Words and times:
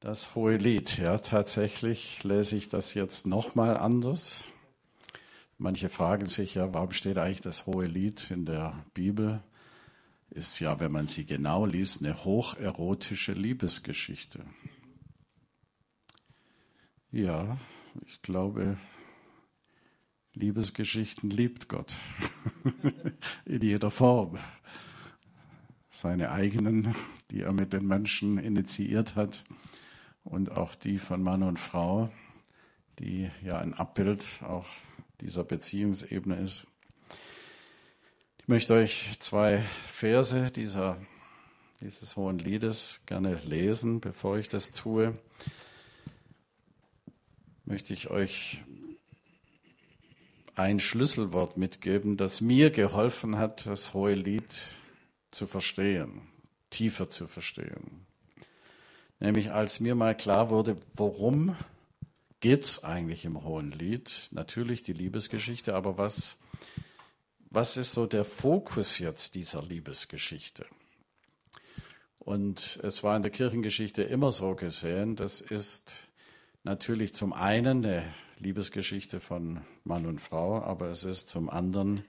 Das 0.00 0.34
hohe 0.34 0.56
Lied, 0.56 0.96
ja, 0.96 1.18
tatsächlich 1.18 2.24
lese 2.24 2.56
ich 2.56 2.70
das 2.70 2.94
jetzt 2.94 3.26
nochmal 3.26 3.76
anders. 3.76 4.44
Manche 5.58 5.90
fragen 5.90 6.24
sich 6.24 6.54
ja, 6.54 6.72
warum 6.72 6.92
steht 6.92 7.18
eigentlich 7.18 7.42
das 7.42 7.66
hohe 7.66 7.84
Lied 7.84 8.30
in 8.30 8.46
der 8.46 8.82
Bibel? 8.94 9.42
Ist 10.30 10.58
ja, 10.58 10.80
wenn 10.80 10.90
man 10.90 11.06
sie 11.06 11.26
genau 11.26 11.66
liest, 11.66 12.02
eine 12.02 12.24
hocherotische 12.24 13.34
Liebesgeschichte. 13.34 14.46
Ja, 17.12 17.58
ich 18.06 18.22
glaube, 18.22 18.78
Liebesgeschichten 20.32 21.28
liebt 21.28 21.68
Gott 21.68 21.94
in 23.44 23.60
jeder 23.60 23.90
Form. 23.90 24.38
Seine 25.90 26.30
eigenen, 26.30 26.94
die 27.30 27.42
er 27.42 27.52
mit 27.52 27.74
den 27.74 27.86
Menschen 27.86 28.38
initiiert 28.38 29.14
hat 29.14 29.44
und 30.24 30.52
auch 30.52 30.74
die 30.74 30.98
von 30.98 31.22
Mann 31.22 31.42
und 31.42 31.58
Frau, 31.58 32.10
die 32.98 33.30
ja 33.42 33.58
ein 33.58 33.74
Abbild 33.74 34.40
auch 34.42 34.66
dieser 35.20 35.44
Beziehungsebene 35.44 36.40
ist. 36.40 36.66
Ich 38.38 38.48
möchte 38.48 38.74
euch 38.74 39.16
zwei 39.18 39.62
Verse 39.86 40.50
dieser, 40.50 40.98
dieses 41.80 42.16
Hohen 42.16 42.38
Liedes 42.38 43.00
gerne 43.06 43.34
lesen. 43.44 44.00
Bevor 44.00 44.38
ich 44.38 44.48
das 44.48 44.72
tue, 44.72 45.16
möchte 47.64 47.92
ich 47.92 48.10
euch 48.10 48.62
ein 50.56 50.80
Schlüsselwort 50.80 51.56
mitgeben, 51.56 52.16
das 52.16 52.40
mir 52.40 52.70
geholfen 52.70 53.38
hat, 53.38 53.66
das 53.66 53.94
Hohe 53.94 54.14
Lied 54.14 54.76
zu 55.30 55.46
verstehen, 55.46 56.22
tiefer 56.70 57.08
zu 57.08 57.26
verstehen. 57.26 58.06
Nämlich 59.20 59.52
als 59.52 59.80
mir 59.80 59.94
mal 59.94 60.16
klar 60.16 60.48
wurde, 60.48 60.76
worum 60.94 61.54
geht 62.40 62.64
es 62.64 62.82
eigentlich 62.82 63.26
im 63.26 63.44
Hohen 63.44 63.70
Lied? 63.70 64.28
Natürlich 64.32 64.82
die 64.82 64.94
Liebesgeschichte, 64.94 65.74
aber 65.74 65.98
was, 65.98 66.38
was 67.50 67.76
ist 67.76 67.92
so 67.92 68.06
der 68.06 68.24
Fokus 68.24 68.98
jetzt 68.98 69.34
dieser 69.34 69.62
Liebesgeschichte? 69.62 70.64
Und 72.18 72.80
es 72.82 73.02
war 73.02 73.16
in 73.16 73.22
der 73.22 73.30
Kirchengeschichte 73.30 74.02
immer 74.02 74.32
so 74.32 74.54
gesehen, 74.54 75.16
das 75.16 75.40
ist 75.40 76.08
natürlich 76.64 77.12
zum 77.14 77.32
einen 77.32 77.84
eine 77.84 78.14
Liebesgeschichte 78.38 79.20
von 79.20 79.60
Mann 79.84 80.06
und 80.06 80.20
Frau, 80.20 80.62
aber 80.62 80.88
es 80.88 81.04
ist 81.04 81.28
zum 81.28 81.50
anderen 81.50 82.04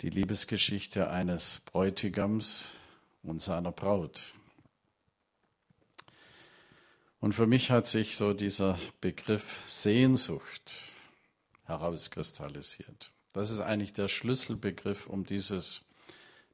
die 0.00 0.10
Liebesgeschichte 0.10 1.08
eines 1.08 1.60
Bräutigams 1.66 2.72
und 3.22 3.40
seiner 3.40 3.72
Braut. 3.72 4.35
Und 7.20 7.34
für 7.34 7.46
mich 7.46 7.70
hat 7.70 7.86
sich 7.86 8.16
so 8.16 8.34
dieser 8.34 8.78
Begriff 9.00 9.62
Sehnsucht 9.66 10.80
herauskristallisiert. 11.64 13.10
Das 13.32 13.50
ist 13.50 13.60
eigentlich 13.60 13.92
der 13.92 14.08
Schlüsselbegriff, 14.08 15.06
um 15.06 15.24
dieses 15.24 15.82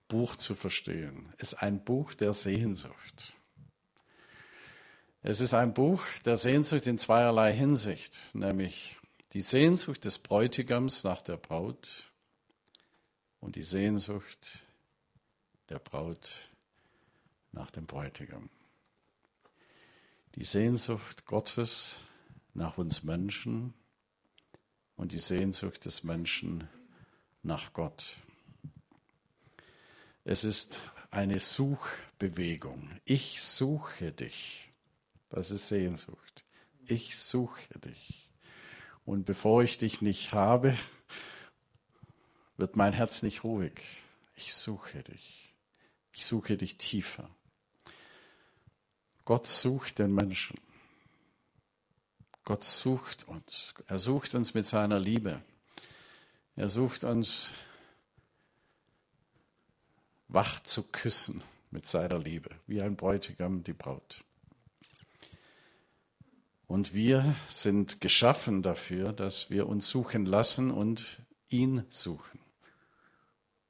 Buch 0.09 0.37
zu 0.37 0.55
verstehen. 0.55 1.33
Es 1.39 1.53
ist 1.53 1.63
ein 1.63 1.85
Buch 1.85 2.15
der 2.15 2.33
Sehnsucht. 2.33 3.35
Es 5.23 5.41
ist 5.41 5.55
ein 5.55 5.75
Buch 5.75 6.03
der 6.25 6.37
Sehnsucht 6.37 6.87
in 6.87 6.99
zweierlei 6.99 7.53
Hinsicht, 7.53 8.21
nämlich 8.33 8.97
die 9.33 9.41
Sehnsucht 9.41 10.05
des 10.05 10.19
Bräutigams 10.19 11.05
nach 11.05 11.23
der 11.23 11.37
Braut 11.37 12.11
und 13.41 13.57
die 13.57 13.63
Sehnsucht 13.63 14.61
der 15.69 15.79
Braut 15.79 16.51
nach 17.53 17.71
dem 17.71 17.87
Bräutigam 17.87 18.51
die 20.35 20.45
Sehnsucht 20.45 21.27
Gottes 21.27 21.97
nach 22.55 22.79
uns 22.79 23.03
Menschen 23.03 23.75
und 24.97 25.13
die 25.13 25.19
Sehnsucht 25.19 25.85
des 25.85 26.05
Menschen 26.05 26.69
nach 27.43 27.73
Gott. 27.73 28.17
Es 30.25 30.45
ist 30.45 30.81
eine 31.11 31.41
Suchbewegung. 31.41 32.91
Ich 33.05 33.43
suche 33.43 34.13
dich. 34.13 34.71
Das 35.29 35.51
ist 35.51 35.69
Sehnsucht. 35.69 36.45
Ich 36.87 37.19
suche 37.19 37.79
dich. 37.81 38.31
Und 39.05 39.25
bevor 39.25 39.63
ich 39.63 39.79
dich 39.79 40.01
nicht 40.01 40.33
habe, 40.33 40.77
wird 42.57 42.77
mein 42.77 42.93
Herz 42.93 43.23
nicht 43.23 43.45
ruhig. 43.45 43.83
Ich 44.37 44.55
suche 44.55 45.03
dich. 45.03 45.53
Ich 46.13 46.25
suche 46.25 46.57
dich 46.57 46.79
tiefer. 46.79 47.29
Gott 49.25 49.47
sucht 49.47 49.99
den 49.99 50.15
Menschen. 50.15 50.59
Gott 52.45 52.65
sucht 52.65 53.29
uns. 53.29 53.75
Er 53.87 53.99
sucht 53.99 54.35
uns 54.35 54.55
mit 54.55 54.67
seiner 54.67 54.99
Liebe. 54.99 55.43
Er 56.57 56.69
sucht 56.69 57.05
uns 57.05 57.53
wach 60.29 60.61
zu 60.61 60.83
küssen 60.83 61.43
mit 61.71 61.87
seiner 61.87 62.19
Liebe, 62.19 62.51
wie 62.67 62.83
ein 62.83 62.97
Bräutigam 62.97 63.63
die 63.63 63.73
Braut. 63.73 64.25
Und 66.67 66.95
wir 66.95 67.37
sind 67.49 68.01
geschaffen 68.01 68.63
dafür, 68.63 69.13
dass 69.13 69.51
wir 69.51 69.69
uns 69.69 69.89
suchen 69.89 70.25
lassen 70.25 70.71
und 70.71 71.21
ihn 71.49 71.85
suchen 71.91 72.41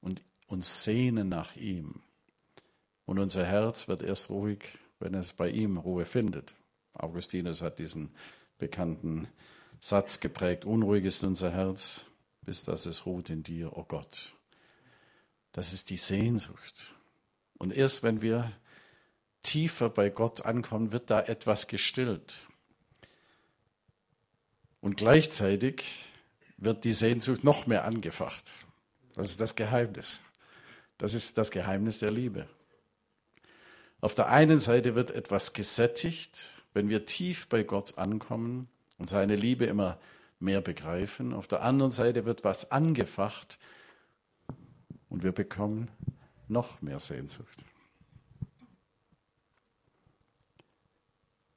und 0.00 0.22
uns 0.46 0.84
sehnen 0.84 1.28
nach 1.28 1.56
ihm. 1.56 2.02
Und 3.04 3.18
unser 3.18 3.44
Herz 3.44 3.88
wird 3.88 4.02
erst 4.02 4.30
ruhig, 4.30 4.78
wenn 5.02 5.14
es 5.14 5.32
bei 5.32 5.50
ihm 5.50 5.76
Ruhe 5.76 6.06
findet. 6.06 6.54
Augustinus 6.94 7.60
hat 7.60 7.78
diesen 7.78 8.10
bekannten 8.58 9.28
Satz 9.80 10.20
geprägt, 10.20 10.64
unruhig 10.64 11.04
ist 11.04 11.24
unser 11.24 11.50
Herz, 11.50 12.06
bis 12.42 12.62
dass 12.62 12.86
es 12.86 13.04
ruht 13.04 13.28
in 13.28 13.42
dir, 13.42 13.76
oh 13.76 13.84
Gott. 13.84 14.34
Das 15.52 15.72
ist 15.72 15.90
die 15.90 15.96
Sehnsucht. 15.96 16.94
Und 17.58 17.76
erst 17.76 18.02
wenn 18.02 18.22
wir 18.22 18.52
tiefer 19.42 19.90
bei 19.90 20.08
Gott 20.08 20.44
ankommen, 20.46 20.92
wird 20.92 21.10
da 21.10 21.20
etwas 21.20 21.66
gestillt. 21.66 22.46
Und 24.80 24.96
gleichzeitig 24.96 25.84
wird 26.56 26.84
die 26.84 26.92
Sehnsucht 26.92 27.42
noch 27.42 27.66
mehr 27.66 27.84
angefacht. 27.84 28.52
Das 29.14 29.30
ist 29.30 29.40
das 29.40 29.56
Geheimnis. 29.56 30.20
Das 30.96 31.14
ist 31.14 31.36
das 31.38 31.50
Geheimnis 31.50 31.98
der 31.98 32.12
Liebe. 32.12 32.48
Auf 34.02 34.16
der 34.16 34.28
einen 34.30 34.58
Seite 34.58 34.96
wird 34.96 35.12
etwas 35.12 35.52
gesättigt, 35.52 36.54
wenn 36.74 36.88
wir 36.88 37.06
tief 37.06 37.46
bei 37.46 37.62
Gott 37.62 37.98
ankommen 37.98 38.68
und 38.98 39.08
seine 39.08 39.36
Liebe 39.36 39.64
immer 39.64 39.96
mehr 40.40 40.60
begreifen. 40.60 41.32
Auf 41.32 41.46
der 41.46 41.62
anderen 41.62 41.92
Seite 41.92 42.24
wird 42.24 42.42
was 42.42 42.72
angefacht 42.72 43.60
und 45.08 45.22
wir 45.22 45.30
bekommen 45.30 45.88
noch 46.48 46.82
mehr 46.82 46.98
Sehnsucht. 46.98 47.64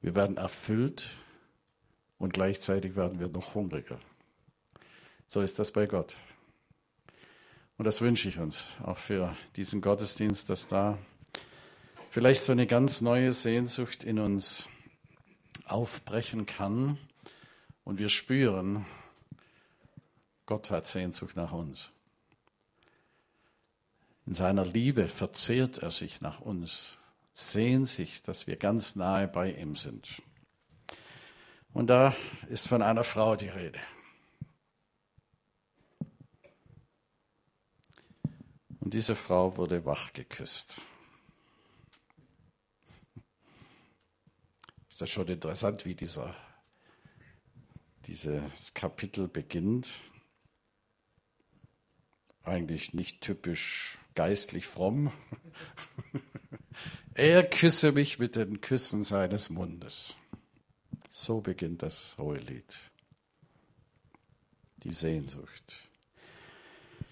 Wir 0.01 0.13
werden 0.13 0.38
erfüllt 0.38 1.17
und 2.19 2.31
gleichzeitig 2.31 2.95
werden 2.95 3.19
wir 3.19 3.28
noch 3.28 3.55
hungriger. 3.55 4.00
So 5.25 5.41
ist 5.41 5.57
das 5.57 5.72
bei 5.72 5.88
Gott. 5.88 6.16
Und 7.79 7.85
das 7.85 8.01
wünsche 8.01 8.29
ich 8.29 8.38
uns 8.38 8.66
auch 8.84 9.00
für 9.00 9.35
diesen 9.55 9.81
Gottesdienst, 9.81 10.47
dass 10.51 10.67
da 10.67 11.00
vielleicht 12.15 12.43
so 12.43 12.53
eine 12.53 12.65
ganz 12.65 13.01
neue 13.01 13.33
Sehnsucht 13.33 14.05
in 14.05 14.19
uns 14.19 14.69
aufbrechen 15.65 16.45
kann 16.45 16.97
und 17.83 17.99
wir 17.99 18.07
spüren, 18.07 18.85
Gott 20.45 20.71
hat 20.71 20.87
Sehnsucht 20.87 21.35
nach 21.35 21.51
uns. 21.51 21.91
In 24.25 24.33
seiner 24.33 24.63
Liebe 24.63 25.09
verzehrt 25.09 25.79
er 25.79 25.91
sich 25.91 26.21
nach 26.21 26.39
uns, 26.39 26.97
sehnt 27.33 27.89
sich, 27.89 28.21
dass 28.21 28.47
wir 28.47 28.55
ganz 28.55 28.95
nahe 28.95 29.27
bei 29.27 29.51
ihm 29.51 29.75
sind. 29.75 30.21
Und 31.73 31.87
da 31.87 32.16
ist 32.47 32.69
von 32.69 32.81
einer 32.81 33.03
Frau 33.03 33.35
die 33.35 33.49
Rede. 33.49 33.79
Und 38.79 38.93
diese 38.93 39.17
Frau 39.17 39.57
wurde 39.57 39.84
wach 39.84 40.13
geküsst. 40.13 40.79
Ist 44.95 45.01
das 45.01 45.09
schon 45.09 45.27
interessant, 45.27 45.83
wie 45.83 45.93
dieser, 45.93 46.33
dieses 48.05 48.73
Kapitel 48.73 49.27
beginnt? 49.27 49.91
Eigentlich 52.43 52.93
nicht 52.93 53.19
typisch 53.19 53.97
geistlich 54.13 54.67
fromm. 54.67 55.11
er 57.13 57.43
küsse 57.43 57.91
mich 57.91 58.19
mit 58.19 58.37
den 58.37 58.61
Küssen 58.61 59.03
seines 59.03 59.49
Mundes. 59.49 60.15
So 61.09 61.41
beginnt 61.41 61.83
das 61.83 62.15
hohe 62.17 62.37
Lied. 62.37 62.73
Die 64.77 64.93
Sehnsucht. 64.93 65.89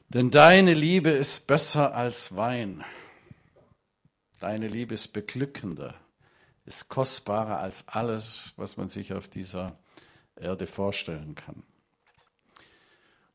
Denn 0.07 0.31
deine 0.31 0.74
Liebe 0.74 1.09
ist 1.09 1.47
besser 1.47 1.94
als 1.94 2.33
Wein. 2.33 2.85
Deine 4.39 4.69
Liebe 4.69 4.94
ist 4.94 5.09
beglückender 5.09 6.00
ist 6.65 6.89
kostbarer 6.89 7.60
als 7.60 7.88
alles, 7.88 8.54
was 8.57 8.77
man 8.77 8.89
sich 8.89 9.13
auf 9.13 9.27
dieser 9.27 9.77
Erde 10.36 10.68
vorstellen 10.68 11.36
kann. 11.36 11.63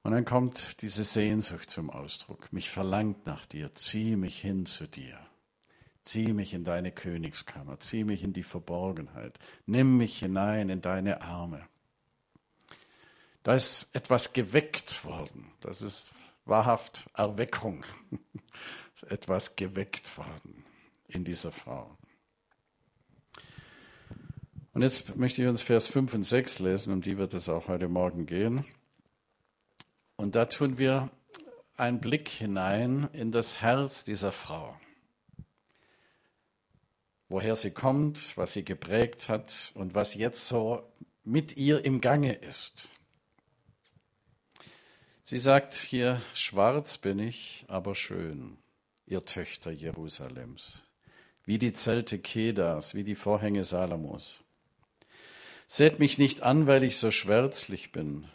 Und 0.02 0.12
dann 0.12 0.25
kommt 0.25 0.80
diese 0.80 1.04
Sehnsucht 1.04 1.69
zum 1.69 1.90
Ausdruck. 1.90 2.52
Mich 2.52 2.70
verlangt 2.70 3.26
nach 3.26 3.44
dir, 3.44 3.75
zieh 3.75 4.16
mich 4.16 4.40
hin 4.40 4.64
zu 4.64 4.86
dir. 4.86 5.19
Zieh 6.04 6.32
mich 6.32 6.54
in 6.54 6.64
deine 6.64 6.90
Königskammer, 6.90 7.80
zieh 7.80 8.04
mich 8.04 8.22
in 8.22 8.32
die 8.32 8.42
Verborgenheit, 8.42 9.38
nimm 9.66 9.98
mich 9.98 10.20
hinein 10.20 10.70
in 10.70 10.81
deine 10.81 11.20
Arme. 11.20 11.69
Da 13.42 13.54
ist 13.54 13.90
etwas 13.92 14.32
geweckt 14.32 15.04
worden. 15.04 15.52
Das 15.60 15.82
ist 15.82 16.12
wahrhaft 16.46 17.10
Erweckung. 17.12 17.84
etwas 19.08 19.56
geweckt 19.56 20.16
worden 20.16 20.64
in 21.08 21.24
dieser 21.24 21.52
Frau. 21.52 21.96
Und 24.75 24.82
jetzt 24.82 25.17
möchte 25.17 25.43
ich 25.43 25.49
uns 25.49 25.62
Vers 25.62 25.88
5 25.88 26.15
und 26.15 26.23
6 26.23 26.59
lesen, 26.61 26.93
um 26.93 27.00
die 27.00 27.19
wird 27.19 27.35
es 27.35 27.49
auch 27.49 27.69
heute 27.69 27.88
Morgen 27.88 28.26
gehen. 28.26 28.65
Und 30.17 30.35
da 30.35 30.47
tun 30.47 30.79
wir 30.79 31.11
einen 31.76 32.00
Blick 32.00 32.29
hinein 32.29 33.09
in 33.12 33.32
das 33.32 33.62
Herz 33.62 34.05
dieser 34.05 34.32
Frau. 34.32 34.79
Woher 37.29 37.56
sie 37.56 37.70
kommt, 37.70 38.37
was 38.37 38.53
sie 38.53 38.65
geprägt 38.65 39.29
hat 39.29 39.73
und 39.75 39.94
was 39.94 40.15
jetzt 40.15 40.47
so 40.47 40.82
mit 41.25 41.56
ihr 41.56 41.85
im 41.85 42.00
Gange 42.00 42.32
ist. 42.32 42.91
Sie 45.23 45.38
sagt 45.38 45.75
hier, 45.75 46.23
schwarz 46.32 46.97
bin 46.97 47.19
ich, 47.19 47.67
aber 47.69 47.94
schön, 47.94 48.56
ihr 49.05 49.23
Töchter 49.23 49.70
Jerusalems, 49.70 50.85
wie 51.44 51.59
die 51.59 51.75
Zelte 51.75 52.19
Kedas, 52.19 52.94
wie 52.94 53.05
die 53.05 53.15
Vorhänge 53.15 53.62
Salamos. 53.62 54.41
Seht 55.70 55.99
mich 55.99 56.17
nicht 56.17 56.43
an, 56.43 56.67
weil 56.67 56.82
ich 56.82 56.97
so 56.97 57.11
schwärzlich 57.11 57.93
bin, 57.93 58.26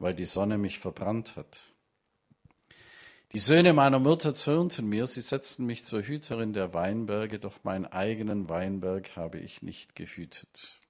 weil 0.00 0.14
die 0.14 0.24
Sonne 0.24 0.58
mich 0.58 0.80
verbrannt 0.80 1.36
hat. 1.36 1.72
Die 3.32 3.38
Söhne 3.38 3.72
meiner 3.72 4.00
Mutter 4.00 4.34
zürnten 4.34 4.88
mir, 4.88 5.06
sie 5.06 5.20
setzten 5.20 5.64
mich 5.64 5.84
zur 5.84 6.02
Hüterin 6.02 6.52
der 6.52 6.74
Weinberge, 6.74 7.38
doch 7.38 7.62
meinen 7.62 7.86
eigenen 7.86 8.48
Weinberg 8.48 9.16
habe 9.16 9.38
ich 9.38 9.62
nicht 9.62 9.94
gehütet. 9.94 10.80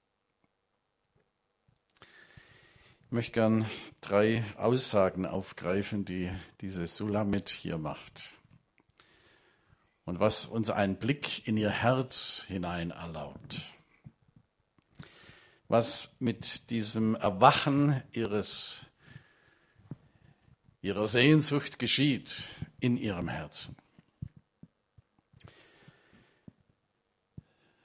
Ich 3.05 3.13
möchte 3.13 3.33
gern 3.33 3.67
drei 4.01 4.45
Aussagen 4.57 5.27
aufgreifen, 5.27 6.07
die 6.07 6.31
diese 6.63 6.87
Sulamit 6.87 7.51
hier 7.51 7.77
macht. 7.77 8.33
Und 10.07 10.21
was 10.21 10.47
uns 10.47 10.71
einen 10.71 10.97
Blick 10.97 11.47
in 11.47 11.59
ihr 11.59 11.71
Herz 11.71 12.45
hinein 12.49 12.93
erlaubt 12.93 13.75
was 15.69 16.15
mit 16.19 16.71
diesem 16.71 17.15
Erwachen 17.15 18.03
ihres, 18.13 18.87
ihrer 20.81 21.07
Sehnsucht 21.07 21.79
geschieht 21.79 22.49
in 22.81 22.97
ihrem 22.97 23.29
Herzen. 23.29 23.77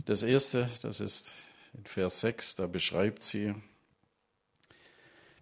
Das 0.05 0.23
erste, 0.23 0.69
das 0.81 0.99
ist 0.99 1.33
in 1.73 1.85
Vers 1.85 2.21
6, 2.21 2.55
da 2.55 2.67
beschreibt 2.67 3.23
sie, 3.23 3.53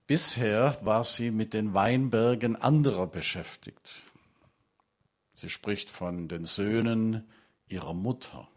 bisher 0.07 0.77
war 0.81 1.03
sie 1.03 1.31
mit 1.31 1.53
den 1.53 1.73
Weinbergen 1.73 2.55
anderer 2.55 3.07
beschäftigt. 3.07 4.03
Sie 5.35 5.49
spricht 5.49 5.89
von 5.89 6.27
den 6.27 6.45
Söhnen 6.45 7.27
ihrer 7.67 7.93
Mutter. 7.93 8.47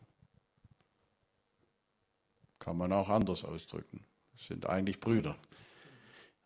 Kann 2.64 2.78
man 2.78 2.94
auch 2.94 3.10
anders 3.10 3.44
ausdrücken. 3.44 4.06
Das 4.32 4.46
sind 4.46 4.66
eigentlich 4.66 4.98
Brüder. 4.98 5.36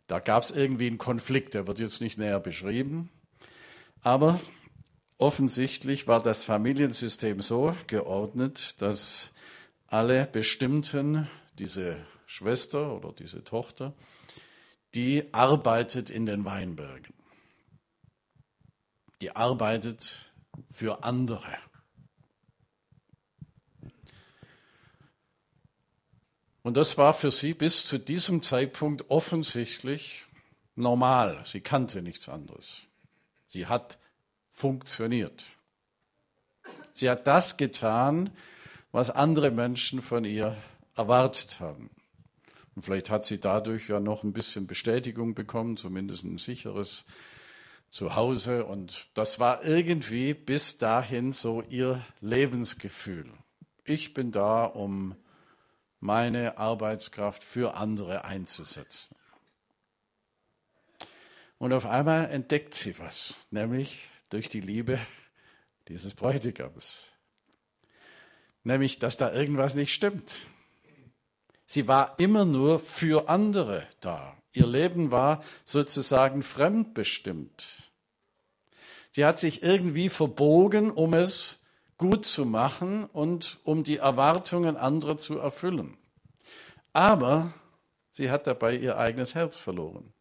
Da 0.09 0.19
gab 0.19 0.43
es 0.43 0.51
irgendwie 0.51 0.89
einen 0.89 0.99
Konflikt, 0.99 1.55
der 1.55 1.69
wird 1.69 1.79
jetzt 1.79 2.01
nicht 2.01 2.19
näher 2.19 2.41
beschrieben. 2.41 3.09
Aber 4.03 4.41
offensichtlich 5.17 6.09
war 6.09 6.21
das 6.21 6.43
Familiensystem 6.43 7.41
so 7.41 7.77
geordnet, 7.87 8.83
dass 8.83 9.31
alle 9.87 10.27
Bestimmten, 10.27 11.29
diese 11.57 12.05
Schwester 12.27 12.97
oder 12.97 13.13
diese 13.13 13.45
Tochter, 13.45 13.95
die 14.97 15.33
arbeitet 15.33 16.11
in 16.11 16.27
den 16.27 16.45
Weinbergen. 16.45 17.15
Die 19.21 19.37
arbeitet 19.37 20.33
für 20.69 21.05
andere. 21.05 21.59
Und 26.69 26.77
das 26.77 26.99
war 26.99 27.15
für 27.15 27.31
sie 27.31 27.55
bis 27.55 27.87
zu 27.87 27.97
diesem 27.97 28.43
Zeitpunkt 28.43 29.09
offensichtlich 29.09 30.27
normal. 30.77 31.41
Sie 31.47 31.63
kannte 31.63 32.03
nichts 32.03 32.29
anderes. 32.29 32.83
Sie 33.47 33.69
hat 33.69 33.99
funktioniert. 34.51 35.45
Sie 36.93 37.09
hat 37.09 37.27
das 37.27 37.57
getan, 37.57 38.29
was 38.93 39.09
andere 39.09 39.51
Menschen 39.51 40.03
von 40.03 40.27
ihr 40.27 40.59
erwartet 40.95 41.59
haben. 41.59 41.89
Und 42.75 42.83
vielleicht 42.83 43.09
hat 43.09 43.25
sie 43.25 43.41
dadurch 43.41 43.89
ja 43.89 43.99
noch 43.99 44.23
ein 44.23 44.35
bisschen 44.35 44.67
Bestätigung 44.67 45.35
bekommen, 45.35 45.79
zumindest 45.79 46.25
ein 46.25 46.37
sicheres 46.37 47.07
Zuhause. 47.89 48.67
Und 48.67 49.07
das 49.15 49.41
war 49.41 49.65
irgendwie 49.65 50.35
bis 50.35 50.77
dahin 50.77 51.33
so 51.33 51.63
ihr 51.63 52.05
Lebensgefühl. 52.21 53.33
Ich 53.87 54.13
bin 54.13 54.33
da, 54.33 54.67
um 54.67 55.17
meine 56.01 56.59
Arbeitskraft 56.59 57.43
für 57.43 57.75
andere 57.75 58.25
einzusetzen. 58.25 59.15
Und 61.59 61.73
auf 61.73 61.87
einmal 61.87 62.31
entdeckt 62.31 62.75
sie 62.75 62.99
was, 62.99 63.37
nämlich 63.51 64.09
durch 64.31 64.49
die 64.49 64.61
Liebe 64.61 64.99
dieses 65.89 66.15
Bräutigams. 66.15 67.07
Nämlich, 68.63 68.99
dass 68.99 69.17
da 69.17 69.33
irgendwas 69.33 69.75
nicht 69.75 69.93
stimmt. 69.93 70.47
Sie 71.67 71.89
war 71.89 72.19
immer 72.19 72.45
nur 72.45 72.79
für 72.79 73.29
andere 73.29 73.87
da. 74.01 74.37
Ihr 74.53 74.67
Leben 74.67 75.11
war 75.11 75.43
sozusagen 75.65 76.43
fremdbestimmt. 76.43 77.91
Sie 79.11 79.25
hat 79.25 79.39
sich 79.39 79.63
irgendwie 79.63 80.09
verbogen, 80.09 80.91
um 80.91 81.15
es 81.15 81.59
gut 81.99 82.25
zu 82.25 82.45
machen 82.45 83.05
und 83.05 83.59
um 83.65 83.83
die 83.83 83.99
Erwartungen 83.99 84.77
anderer 84.77 85.17
zu 85.17 85.39
erfüllen. 85.39 85.97
Aber 86.93 87.53
sie 88.13 88.31
hat 88.31 88.47
dabei 88.47 88.77
ihr 88.77 88.97
eigenes 88.97 89.35
Herz 89.35 89.59
verloren. 89.59 90.13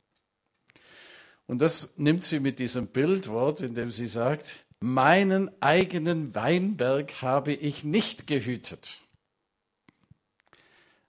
Und 1.45 1.61
das 1.61 1.93
nimmt 1.95 2.23
sie 2.23 2.39
mit 2.39 2.59
diesem 2.59 2.87
Bildwort, 2.87 3.61
in 3.61 3.73
dem 3.73 3.89
sie 3.89 4.07
sagt, 4.07 4.65
meinen 4.79 5.49
eigenen 5.61 6.35
Weinberg 6.35 7.21
habe 7.21 7.53
ich 7.53 7.83
nicht 7.83 8.27
gehütet. 8.27 9.01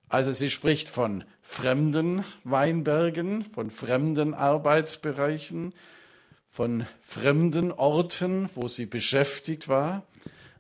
Also 0.09 0.33
sie 0.33 0.51
spricht 0.51 0.89
von 0.89 1.25
fremden 1.43 2.25
Weinbergen, 2.45 3.43
von 3.45 3.71
fremden 3.71 4.33
Arbeitsbereichen, 4.33 5.75
von 6.47 6.87
fremden 7.01 7.73
Orten, 7.73 8.49
wo 8.55 8.69
sie 8.69 8.87
beschäftigt 8.87 9.69
war 9.69 10.07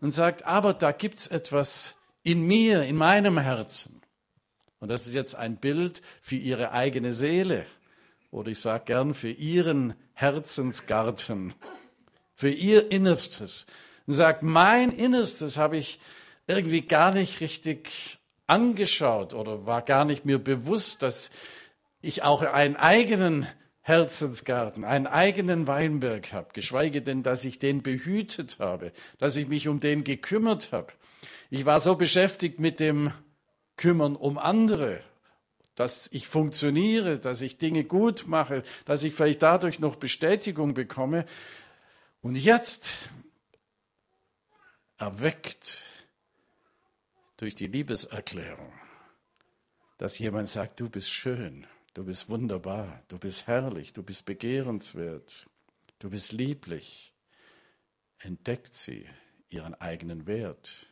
und 0.00 0.10
sagt, 0.10 0.44
aber 0.44 0.74
da 0.74 0.92
gibt 0.92 1.18
es 1.18 1.26
etwas 1.26 1.96
in 2.22 2.42
mir, 2.42 2.82
in 2.84 2.96
meinem 2.96 3.38
Herzen. 3.38 4.00
Und 4.80 4.88
das 4.88 5.06
ist 5.06 5.14
jetzt 5.14 5.34
ein 5.34 5.56
Bild 5.56 6.02
für 6.20 6.36
ihre 6.36 6.72
eigene 6.72 7.12
Seele. 7.12 7.66
Oder 8.30 8.50
ich 8.50 8.60
sage 8.60 8.84
gern 8.84 9.14
für 9.14 9.30
ihren 9.30 9.94
Herzensgarten, 10.14 11.54
für 12.34 12.50
ihr 12.50 12.90
Innerstes. 12.90 13.66
Und 14.06 14.14
sagt, 14.14 14.42
mein 14.42 14.90
Innerstes 14.92 15.56
habe 15.56 15.76
ich 15.76 16.00
irgendwie 16.46 16.82
gar 16.82 17.12
nicht 17.12 17.40
richtig 17.40 18.18
angeschaut 18.46 19.34
oder 19.34 19.66
war 19.66 19.82
gar 19.82 20.04
nicht 20.04 20.24
mir 20.24 20.38
bewusst, 20.38 21.02
dass 21.02 21.30
ich 22.00 22.22
auch 22.22 22.42
einen 22.42 22.76
eigenen 22.76 23.46
Herzensgarten, 23.88 24.84
einen 24.84 25.06
eigenen 25.06 25.66
Weinberg 25.66 26.34
habe, 26.34 26.50
geschweige 26.52 27.00
denn, 27.00 27.22
dass 27.22 27.46
ich 27.46 27.58
den 27.58 27.82
behütet 27.82 28.58
habe, 28.58 28.92
dass 29.16 29.34
ich 29.36 29.48
mich 29.48 29.66
um 29.66 29.80
den 29.80 30.04
gekümmert 30.04 30.72
habe. 30.72 30.92
Ich 31.48 31.64
war 31.64 31.80
so 31.80 31.94
beschäftigt 31.96 32.58
mit 32.58 32.80
dem 32.80 33.14
Kümmern 33.78 34.14
um 34.14 34.36
andere, 34.36 35.00
dass 35.74 36.06
ich 36.12 36.28
funktioniere, 36.28 37.18
dass 37.18 37.40
ich 37.40 37.56
Dinge 37.56 37.82
gut 37.82 38.26
mache, 38.26 38.62
dass 38.84 39.04
ich 39.04 39.14
vielleicht 39.14 39.42
dadurch 39.42 39.78
noch 39.78 39.96
Bestätigung 39.96 40.74
bekomme. 40.74 41.24
Und 42.20 42.36
jetzt 42.36 42.92
erweckt 44.98 45.82
durch 47.38 47.54
die 47.54 47.68
Liebeserklärung, 47.68 48.74
dass 49.96 50.18
jemand 50.18 50.50
sagt, 50.50 50.78
du 50.78 50.90
bist 50.90 51.10
schön 51.10 51.66
Du 51.98 52.04
bist 52.04 52.28
wunderbar, 52.28 53.02
du 53.08 53.18
bist 53.18 53.48
herrlich, 53.48 53.92
du 53.92 54.04
bist 54.04 54.24
begehrenswert, 54.24 55.48
du 55.98 56.10
bist 56.10 56.30
lieblich. 56.30 57.12
Entdeckt 58.20 58.72
sie 58.72 59.04
ihren 59.48 59.74
eigenen 59.74 60.28
Wert. 60.28 60.86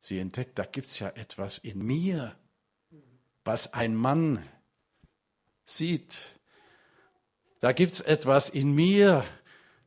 Sie 0.00 0.18
entdeckt, 0.18 0.58
da 0.58 0.64
gibt 0.64 0.88
es 0.88 0.98
ja 0.98 1.10
etwas 1.10 1.58
in 1.58 1.78
mir, 1.78 2.34
was 3.44 3.72
ein 3.72 3.94
Mann 3.94 4.44
sieht. 5.64 6.40
Da 7.60 7.70
gibt 7.70 7.92
es 7.92 8.00
etwas 8.00 8.48
in 8.48 8.72
mir, 8.72 9.24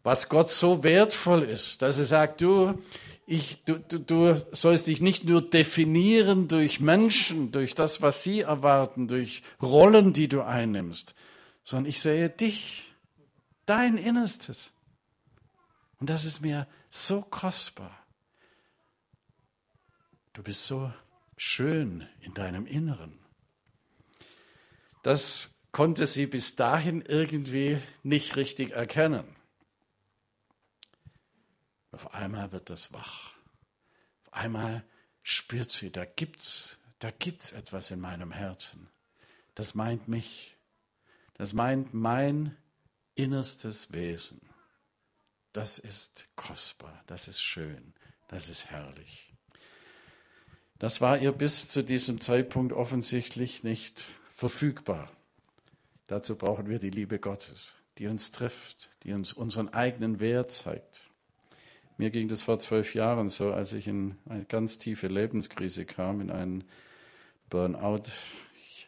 was 0.03 0.29
Gott 0.29 0.49
so 0.49 0.85
wertvoll 0.85 1.43
ist, 1.43 1.81
dass 1.81 1.99
er 1.99 2.05
sagt, 2.05 2.39
du, 2.39 2.81
ich, 3.29 3.63
du, 3.63 3.77
du, 3.77 3.99
du 3.99 4.35
sollst 4.51 4.87
dich 4.87 5.01
nicht 5.01 5.23
nur 5.23 5.47
definieren 5.47 6.47
durch 6.47 6.79
Menschen, 6.79 7.51
durch 7.51 7.75
das, 7.75 8.01
was 8.01 8.23
sie 8.23 8.41
erwarten, 8.41 9.07
durch 9.07 9.43
Rollen, 9.61 10.13
die 10.13 10.27
du 10.27 10.41
einnimmst, 10.41 11.13
sondern 11.61 11.85
ich 11.85 11.99
sehe 11.99 12.31
dich, 12.31 12.91
dein 13.67 13.97
Innerstes. 13.97 14.71
Und 15.99 16.09
das 16.09 16.25
ist 16.25 16.41
mir 16.41 16.67
so 16.89 17.21
kostbar. 17.21 17.95
Du 20.33 20.41
bist 20.41 20.65
so 20.65 20.91
schön 21.37 22.07
in 22.21 22.33
deinem 22.33 22.65
Inneren. 22.65 23.19
Das 25.03 25.51
konnte 25.71 26.07
sie 26.07 26.25
bis 26.25 26.55
dahin 26.55 27.03
irgendwie 27.03 27.77
nicht 28.01 28.37
richtig 28.37 28.71
erkennen. 28.71 29.35
Auf 31.99 32.13
einmal 32.13 32.53
wird 32.53 32.69
das 32.69 32.93
wach. 32.93 33.33
Auf 34.23 34.33
einmal 34.33 34.85
spürt 35.21 35.69
sie, 35.69 35.91
da 35.91 36.05
gibt's, 36.05 36.79
da 36.99 37.11
gibt's 37.11 37.51
etwas 37.51 37.91
in 37.91 37.99
meinem 37.99 38.31
Herzen. 38.31 38.87
Das 39.53 39.75
meint 39.75 40.07
mich. 40.07 40.55
Das 41.33 41.51
meint 41.51 41.93
mein 41.93 42.55
innerstes 43.15 43.91
Wesen. 43.91 44.39
Das 45.51 45.77
ist 45.77 46.29
kostbar, 46.37 47.03
das 47.05 47.27
ist 47.27 47.41
schön, 47.41 47.93
das 48.29 48.47
ist 48.47 48.67
herrlich. 48.67 49.33
Das 50.77 51.01
war 51.01 51.17
ihr 51.17 51.33
bis 51.33 51.67
zu 51.67 51.83
diesem 51.83 52.21
Zeitpunkt 52.21 52.71
offensichtlich 52.71 53.65
nicht 53.65 54.05
verfügbar. 54.31 55.11
Dazu 56.07 56.37
brauchen 56.37 56.69
wir 56.69 56.79
die 56.79 56.91
Liebe 56.91 57.19
Gottes, 57.19 57.75
die 57.97 58.07
uns 58.07 58.31
trifft, 58.31 58.89
die 59.03 59.11
uns 59.11 59.33
unseren 59.33 59.67
eigenen 59.73 60.21
Wert 60.21 60.53
zeigt. 60.53 61.08
Mir 61.99 62.11
ging 62.11 62.29
das 62.29 62.43
vor 62.43 62.57
zwölf 62.59 62.95
Jahren 62.95 63.27
so, 63.27 63.51
als 63.51 63.73
ich 63.73 63.85
in 63.85 64.15
eine 64.29 64.45
ganz 64.45 64.77
tiefe 64.77 65.07
Lebenskrise 65.07 65.83
kam, 65.83 66.21
in 66.21 66.31
einen 66.31 66.63
Burnout. 67.49 68.03
Ich, 68.55 68.87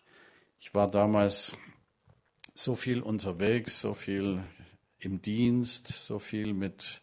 ich 0.62 0.74
war 0.74 0.89
damals 0.89 1.58
so 2.53 2.74
viel 2.74 3.01
unterwegs, 3.01 3.82
so 3.82 3.94
viel 3.94 4.41
im 4.98 5.22
Dienst, 5.22 5.89
so 5.89 6.20
viel 6.20 6.53
mit 6.53 7.01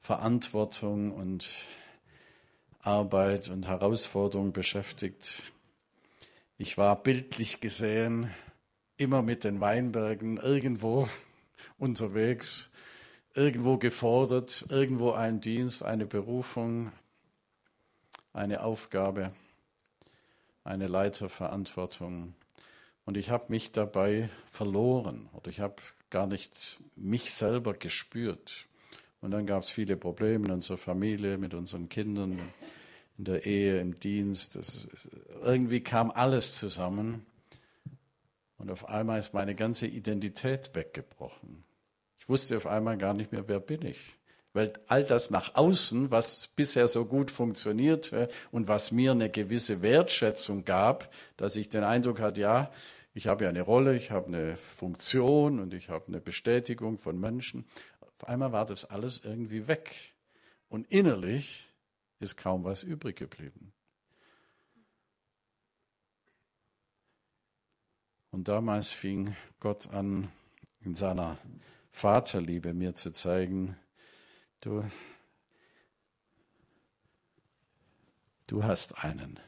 Verantwortung 0.00 1.12
und 1.12 1.46
Arbeit 2.80 3.50
und 3.50 3.68
Herausforderung 3.68 4.54
beschäftigt. 4.54 5.42
Ich 6.56 6.78
war 6.78 7.02
bildlich 7.02 7.60
gesehen 7.60 8.30
immer 8.96 9.20
mit 9.20 9.44
den 9.44 9.60
Weinbergen 9.60 10.38
irgendwo 10.38 11.10
unterwegs 11.76 12.70
irgendwo 13.36 13.76
gefordert, 13.76 14.64
irgendwo 14.70 15.12
ein 15.12 15.40
Dienst, 15.40 15.82
eine 15.82 16.06
Berufung, 16.06 16.90
eine 18.32 18.62
Aufgabe, 18.62 19.32
eine 20.64 20.88
Leiterverantwortung. 20.88 22.34
Und 23.04 23.16
ich 23.16 23.30
habe 23.30 23.46
mich 23.50 23.72
dabei 23.72 24.30
verloren 24.46 25.28
oder 25.32 25.50
ich 25.50 25.60
habe 25.60 25.76
gar 26.10 26.26
nicht 26.26 26.80
mich 26.96 27.32
selber 27.32 27.74
gespürt. 27.74 28.66
Und 29.20 29.30
dann 29.32 29.46
gab 29.46 29.62
es 29.62 29.70
viele 29.70 29.96
Probleme 29.96 30.46
in 30.46 30.52
unserer 30.52 30.78
Familie, 30.78 31.36
mit 31.36 31.52
unseren 31.52 31.88
Kindern, 31.88 32.38
in 33.18 33.24
der 33.24 33.44
Ehe, 33.44 33.80
im 33.80 33.98
Dienst. 34.00 34.56
Das, 34.56 34.88
irgendwie 35.42 35.80
kam 35.80 36.10
alles 36.10 36.58
zusammen. 36.58 37.26
Und 38.58 38.70
auf 38.70 38.88
einmal 38.88 39.20
ist 39.20 39.34
meine 39.34 39.54
ganze 39.54 39.86
Identität 39.86 40.74
weggebrochen. 40.74 41.64
Ich 42.18 42.28
wusste 42.28 42.56
auf 42.56 42.66
einmal 42.66 42.98
gar 42.98 43.14
nicht 43.14 43.32
mehr, 43.32 43.48
wer 43.48 43.60
bin 43.60 43.84
ich. 43.84 44.16
Weil 44.52 44.72
all 44.86 45.04
das 45.04 45.30
nach 45.30 45.54
außen, 45.54 46.10
was 46.10 46.48
bisher 46.48 46.88
so 46.88 47.04
gut 47.04 47.30
funktionierte 47.30 48.28
und 48.50 48.68
was 48.68 48.90
mir 48.90 49.12
eine 49.12 49.30
gewisse 49.30 49.82
Wertschätzung 49.82 50.64
gab, 50.64 51.12
dass 51.36 51.56
ich 51.56 51.68
den 51.68 51.84
Eindruck 51.84 52.20
hatte, 52.20 52.40
ja, 52.40 52.70
ich 53.12 53.26
habe 53.26 53.44
ja 53.44 53.50
eine 53.50 53.62
Rolle, 53.62 53.96
ich 53.96 54.10
habe 54.10 54.28
eine 54.28 54.56
Funktion 54.56 55.60
und 55.60 55.74
ich 55.74 55.88
habe 55.88 56.08
eine 56.08 56.20
Bestätigung 56.20 56.98
von 56.98 57.18
Menschen. 57.18 57.66
Auf 58.00 58.28
einmal 58.28 58.52
war 58.52 58.66
das 58.66 58.84
alles 58.84 59.20
irgendwie 59.24 59.68
weg. 59.68 59.94
Und 60.68 60.86
innerlich 60.90 61.66
ist 62.18 62.36
kaum 62.36 62.64
was 62.64 62.82
übrig 62.82 63.16
geblieben. 63.16 63.72
Und 68.30 68.48
damals 68.48 68.92
fing 68.92 69.34
Gott 69.60 69.88
an, 69.90 70.30
in 70.80 70.94
seiner 70.94 71.38
Vaterliebe 71.96 72.74
mir 72.74 72.92
zu 72.92 73.10
zeigen, 73.10 73.74
du, 74.60 74.84
du 78.46 78.64
hast 78.64 79.02
einen 79.02 79.40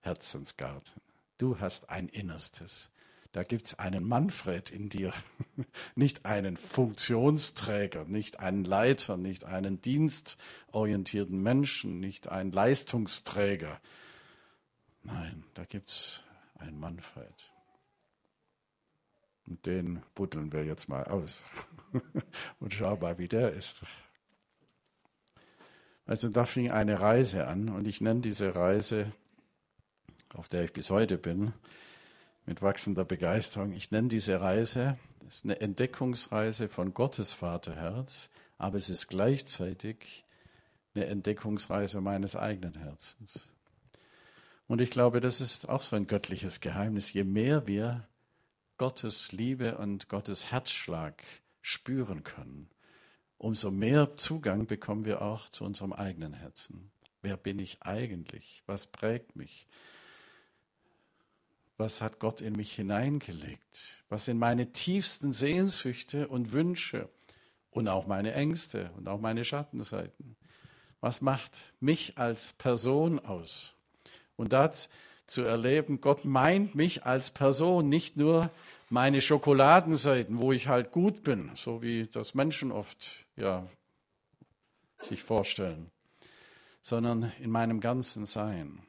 Herzensgarten, 0.00 1.00
du 1.38 1.60
hast 1.60 1.88
ein 1.88 2.08
Innerstes. 2.08 2.90
Da 3.32 3.42
gibt 3.42 3.68
es 3.68 3.78
einen 3.78 4.04
Manfred 4.04 4.68
in 4.68 4.90
dir, 4.90 5.14
nicht 5.94 6.26
einen 6.26 6.58
Funktionsträger, 6.58 8.04
nicht 8.04 8.38
einen 8.38 8.64
Leiter, 8.64 9.16
nicht 9.16 9.46
einen 9.46 9.80
dienstorientierten 9.80 11.42
Menschen, 11.42 12.00
nicht 12.00 12.28
einen 12.28 12.52
Leistungsträger. 12.52 13.80
Nein, 15.04 15.42
da 15.54 15.64
gibt 15.64 15.88
es 15.88 16.22
einen 16.58 16.78
Manfred. 16.78 17.50
Und 19.48 19.64
den 19.64 20.02
buddeln 20.14 20.52
wir 20.52 20.64
jetzt 20.64 20.88
mal 20.88 21.04
aus 21.04 21.42
und 22.60 22.74
schauen 22.74 23.00
mal, 23.00 23.18
wie 23.18 23.28
der 23.28 23.52
ist. 23.52 23.82
Also 26.04 26.28
da 26.28 26.44
fing 26.44 26.70
eine 26.70 27.00
Reise 27.00 27.46
an 27.46 27.68
und 27.68 27.86
ich 27.86 28.00
nenne 28.00 28.20
diese 28.20 28.54
Reise, 28.54 29.12
auf 30.34 30.48
der 30.48 30.64
ich 30.64 30.72
bis 30.72 30.90
heute 30.90 31.18
bin, 31.18 31.52
mit 32.46 32.62
wachsender 32.62 33.04
Begeisterung, 33.04 33.72
ich 33.72 33.90
nenne 33.90 34.08
diese 34.08 34.40
Reise, 34.40 34.98
das 35.20 35.36
ist 35.36 35.44
eine 35.44 35.60
Entdeckungsreise 35.60 36.68
von 36.68 36.94
Gottes 36.94 37.34
Vaterherz, 37.34 38.30
aber 38.56 38.78
es 38.78 38.88
ist 38.88 39.08
gleichzeitig 39.08 40.24
eine 40.94 41.06
Entdeckungsreise 41.06 42.00
meines 42.00 42.36
eigenen 42.36 42.74
Herzens. 42.74 43.46
Und 44.66 44.80
ich 44.80 44.90
glaube, 44.90 45.20
das 45.20 45.42
ist 45.42 45.68
auch 45.68 45.82
so 45.82 45.96
ein 45.96 46.06
göttliches 46.06 46.60
Geheimnis. 46.60 47.12
Je 47.12 47.24
mehr 47.24 47.66
wir 47.66 48.07
Gottes 48.78 49.32
Liebe 49.32 49.76
und 49.76 50.08
Gottes 50.08 50.52
Herzschlag 50.52 51.24
spüren 51.60 52.22
können, 52.22 52.70
umso 53.36 53.72
mehr 53.72 54.16
Zugang 54.16 54.66
bekommen 54.66 55.04
wir 55.04 55.20
auch 55.20 55.48
zu 55.48 55.64
unserem 55.64 55.92
eigenen 55.92 56.32
Herzen. 56.32 56.92
Wer 57.20 57.36
bin 57.36 57.58
ich 57.58 57.82
eigentlich? 57.82 58.62
Was 58.66 58.86
prägt 58.86 59.34
mich? 59.34 59.66
Was 61.76 62.00
hat 62.00 62.20
Gott 62.20 62.40
in 62.40 62.54
mich 62.54 62.72
hineingelegt? 62.72 64.04
Was 64.08 64.26
sind 64.26 64.38
meine 64.38 64.72
tiefsten 64.72 65.32
Sehnsüchte 65.32 66.28
und 66.28 66.52
Wünsche 66.52 67.08
und 67.70 67.88
auch 67.88 68.06
meine 68.06 68.32
Ängste 68.32 68.92
und 68.96 69.08
auch 69.08 69.20
meine 69.20 69.44
Schattenseiten? 69.44 70.36
Was 71.00 71.20
macht 71.20 71.74
mich 71.80 72.16
als 72.16 72.52
Person 72.52 73.18
aus? 73.18 73.74
Und 74.36 74.52
das 74.52 74.88
zu 75.28 75.42
erleben, 75.42 76.00
Gott 76.00 76.24
meint 76.24 76.74
mich 76.74 77.04
als 77.04 77.30
Person, 77.30 77.88
nicht 77.88 78.16
nur 78.16 78.50
meine 78.88 79.20
Schokoladenseiten, 79.20 80.38
wo 80.38 80.52
ich 80.52 80.68
halt 80.68 80.90
gut 80.90 81.22
bin, 81.22 81.50
so 81.54 81.82
wie 81.82 82.06
das 82.06 82.34
Menschen 82.34 82.72
oft 82.72 83.26
ja, 83.36 83.66
sich 85.02 85.22
vorstellen, 85.22 85.90
sondern 86.80 87.32
in 87.40 87.50
meinem 87.50 87.80
ganzen 87.80 88.26
Sein. 88.26 88.80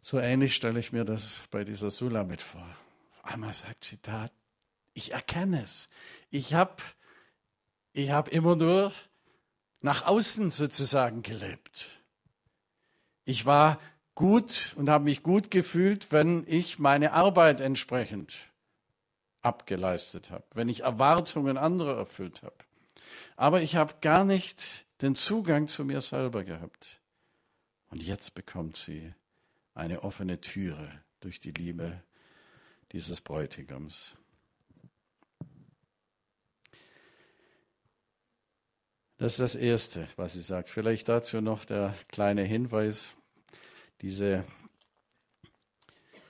So 0.00 0.18
ähnlich 0.18 0.54
stelle 0.54 0.78
ich 0.78 0.92
mir 0.92 1.04
das 1.04 1.42
bei 1.50 1.64
dieser 1.64 1.90
Sula 1.90 2.24
mit 2.24 2.42
vor. 2.42 2.66
Auf 3.22 3.32
einmal 3.32 3.54
sagt 3.54 3.84
sie 3.84 3.98
da, 4.02 4.28
ich 4.94 5.12
erkenne 5.12 5.62
es. 5.62 5.88
Ich 6.30 6.54
habe 6.54 6.82
ich 7.92 8.10
hab 8.10 8.28
immer 8.28 8.56
nur 8.56 8.92
nach 9.80 10.06
außen 10.06 10.50
sozusagen 10.50 11.22
gelebt. 11.22 11.86
Ich 13.24 13.44
war 13.44 13.78
gut 14.18 14.74
und 14.76 14.88
habe 14.88 15.04
mich 15.04 15.22
gut 15.22 15.48
gefühlt, 15.48 16.10
wenn 16.10 16.42
ich 16.48 16.80
meine 16.80 17.12
Arbeit 17.12 17.60
entsprechend 17.60 18.34
abgeleistet 19.42 20.32
habe, 20.32 20.42
wenn 20.54 20.68
ich 20.68 20.80
Erwartungen 20.80 21.56
anderer 21.56 21.96
erfüllt 21.96 22.42
habe. 22.42 22.56
Aber 23.36 23.62
ich 23.62 23.76
habe 23.76 23.94
gar 24.00 24.24
nicht 24.24 24.86
den 25.02 25.14
Zugang 25.14 25.68
zu 25.68 25.84
mir 25.84 26.00
selber 26.00 26.42
gehabt. 26.42 27.00
Und 27.90 28.02
jetzt 28.02 28.34
bekommt 28.34 28.76
sie 28.76 29.14
eine 29.72 30.02
offene 30.02 30.40
Türe 30.40 30.90
durch 31.20 31.38
die 31.38 31.52
Liebe 31.52 32.02
dieses 32.90 33.20
Bräutigams. 33.20 34.16
Das 39.18 39.34
ist 39.34 39.40
das 39.40 39.54
Erste, 39.54 40.08
was 40.16 40.32
sie 40.32 40.42
sagt. 40.42 40.70
Vielleicht 40.70 41.08
dazu 41.08 41.40
noch 41.40 41.64
der 41.64 41.94
kleine 42.08 42.42
Hinweis, 42.42 43.14
diese, 44.00 44.44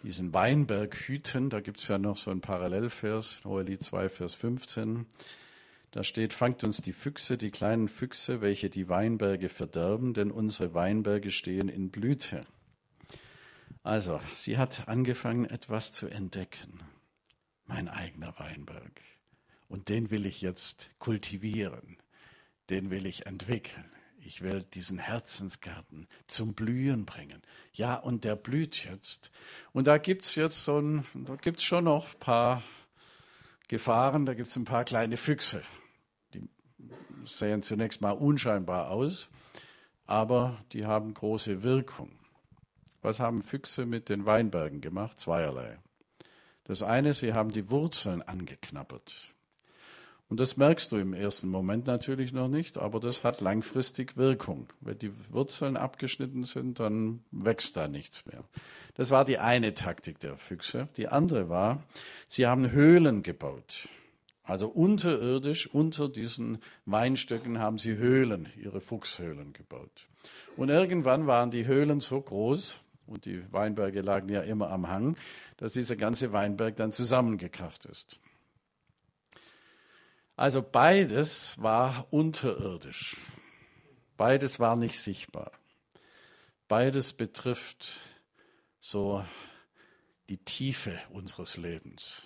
diesen 0.02 0.32
Weinberg 0.32 0.94
hüten, 0.94 1.50
da 1.50 1.60
gibt 1.60 1.80
es 1.80 1.88
ja 1.88 1.98
noch 1.98 2.16
so 2.16 2.30
ein 2.30 2.40
Parallelvers, 2.40 3.40
Hohelied 3.44 3.82
2, 3.82 4.08
Vers 4.08 4.34
15. 4.34 5.06
Da 5.90 6.04
steht, 6.04 6.34
fangt 6.34 6.64
uns 6.64 6.82
die 6.82 6.92
Füchse, 6.92 7.38
die 7.38 7.50
kleinen 7.50 7.88
Füchse, 7.88 8.40
welche 8.40 8.70
die 8.70 8.88
Weinberge 8.88 9.48
verderben, 9.48 10.14
denn 10.14 10.30
unsere 10.30 10.74
Weinberge 10.74 11.30
stehen 11.30 11.68
in 11.68 11.90
Blüte. 11.90 12.46
Also, 13.82 14.20
sie 14.34 14.58
hat 14.58 14.88
angefangen, 14.88 15.46
etwas 15.46 15.92
zu 15.92 16.08
entdecken. 16.08 16.80
Mein 17.64 17.88
eigener 17.88 18.38
Weinberg. 18.38 19.00
Und 19.68 19.88
den 19.88 20.10
will 20.10 20.26
ich 20.26 20.40
jetzt 20.40 20.90
kultivieren 20.98 21.98
den 22.70 22.90
will 22.90 23.06
ich 23.06 23.26
entwickeln. 23.26 23.84
Ich 24.28 24.42
will 24.42 24.62
diesen 24.62 24.98
Herzensgarten 24.98 26.06
zum 26.26 26.52
Blühen 26.52 27.06
bringen. 27.06 27.40
Ja, 27.72 27.94
und 27.94 28.24
der 28.24 28.36
blüht 28.36 28.84
jetzt. 28.84 29.30
Und 29.72 29.86
da 29.86 29.96
gibt 29.96 30.26
es 30.26 30.34
jetzt 30.34 30.66
so 30.66 30.78
ein, 30.78 31.06
da 31.14 31.36
gibt 31.36 31.62
schon 31.62 31.84
noch 31.84 32.12
ein 32.12 32.18
paar 32.20 32.62
Gefahren, 33.68 34.26
da 34.26 34.34
gibt 34.34 34.48
es 34.48 34.56
ein 34.56 34.66
paar 34.66 34.84
kleine 34.84 35.16
Füchse. 35.16 35.62
Die 36.34 36.46
sehen 37.24 37.62
zunächst 37.62 38.02
mal 38.02 38.10
unscheinbar 38.10 38.90
aus, 38.90 39.30
aber 40.04 40.62
die 40.72 40.84
haben 40.84 41.14
große 41.14 41.62
Wirkung. 41.62 42.10
Was 43.00 43.20
haben 43.20 43.40
Füchse 43.40 43.86
mit 43.86 44.10
den 44.10 44.26
Weinbergen 44.26 44.82
gemacht? 44.82 45.18
Zweierlei. 45.18 45.78
Das 46.64 46.82
eine, 46.82 47.14
sie 47.14 47.32
haben 47.32 47.50
die 47.50 47.70
Wurzeln 47.70 48.20
angeknabbert. 48.20 49.32
Und 50.28 50.40
das 50.40 50.58
merkst 50.58 50.92
du 50.92 50.96
im 50.96 51.14
ersten 51.14 51.48
Moment 51.48 51.86
natürlich 51.86 52.32
noch 52.32 52.48
nicht, 52.48 52.76
aber 52.76 53.00
das 53.00 53.24
hat 53.24 53.40
langfristig 53.40 54.16
Wirkung. 54.16 54.68
Wenn 54.80 54.98
die 54.98 55.10
Wurzeln 55.30 55.76
abgeschnitten 55.76 56.44
sind, 56.44 56.80
dann 56.80 57.20
wächst 57.30 57.76
da 57.78 57.88
nichts 57.88 58.26
mehr. 58.26 58.44
Das 58.94 59.10
war 59.10 59.24
die 59.24 59.38
eine 59.38 59.72
Taktik 59.72 60.20
der 60.20 60.36
Füchse. 60.36 60.88
Die 60.98 61.08
andere 61.08 61.48
war, 61.48 61.82
sie 62.28 62.46
haben 62.46 62.70
Höhlen 62.70 63.22
gebaut. 63.22 63.88
Also 64.42 64.68
unterirdisch, 64.68 65.66
unter 65.72 66.08
diesen 66.08 66.58
Weinstöcken 66.84 67.58
haben 67.58 67.78
sie 67.78 67.96
Höhlen, 67.96 68.48
ihre 68.56 68.80
Fuchshöhlen 68.80 69.52
gebaut. 69.52 70.08
Und 70.56 70.68
irgendwann 70.68 71.26
waren 71.26 71.50
die 71.50 71.66
Höhlen 71.66 72.00
so 72.00 72.20
groß, 72.20 72.80
und 73.06 73.24
die 73.24 73.42
Weinberge 73.52 74.02
lagen 74.02 74.28
ja 74.28 74.42
immer 74.42 74.70
am 74.70 74.88
Hang, 74.88 75.16
dass 75.56 75.72
dieser 75.72 75.96
ganze 75.96 76.32
Weinberg 76.32 76.76
dann 76.76 76.92
zusammengekracht 76.92 77.86
ist. 77.86 78.18
Also 80.38 80.62
beides 80.62 81.60
war 81.60 82.06
unterirdisch. 82.12 83.16
Beides 84.16 84.60
war 84.60 84.76
nicht 84.76 85.00
sichtbar. 85.00 85.50
Beides 86.68 87.12
betrifft 87.12 87.88
so 88.78 89.24
die 90.28 90.38
Tiefe 90.38 90.96
unseres 91.10 91.56
Lebens. 91.56 92.22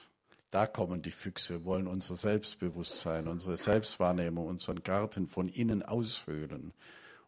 Da 0.51 0.67
kommen 0.67 1.01
die 1.01 1.11
Füchse, 1.11 1.65
wollen 1.65 1.87
unser 1.87 2.17
Selbstbewusstsein, 2.17 3.29
unsere 3.29 3.57
Selbstwahrnehmung, 3.57 4.47
unseren 4.47 4.83
Garten 4.83 5.27
von 5.27 5.49
innen 5.49 5.83
aushöhlen. 5.83 6.75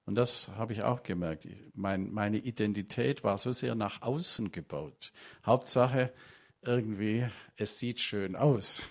Und 0.05 0.17
das 0.17 0.49
habe 0.49 0.75
ich 0.75 0.83
auch 0.83 1.03
gemerkt. 1.03 1.47
Mein, 1.73 2.13
meine 2.13 2.37
Identität 2.37 3.25
war 3.25 3.39
so 3.39 3.53
sehr 3.53 3.75
nach 3.75 4.03
außen 4.03 4.53
gebaut. 4.53 5.15
Hauptsache 5.47 6.13
irgendwie, 6.61 7.27
es 7.57 7.79
sieht 7.79 8.03
schön 8.03 8.37
aus. 8.37 8.83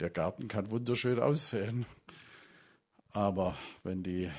Der 0.00 0.10
Garten 0.10 0.48
kann 0.48 0.70
wunderschön 0.70 1.20
aussehen, 1.20 1.86
aber 3.10 3.56
wenn 3.82 4.02
die 4.02 4.30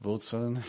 Wurzeln 0.00 0.64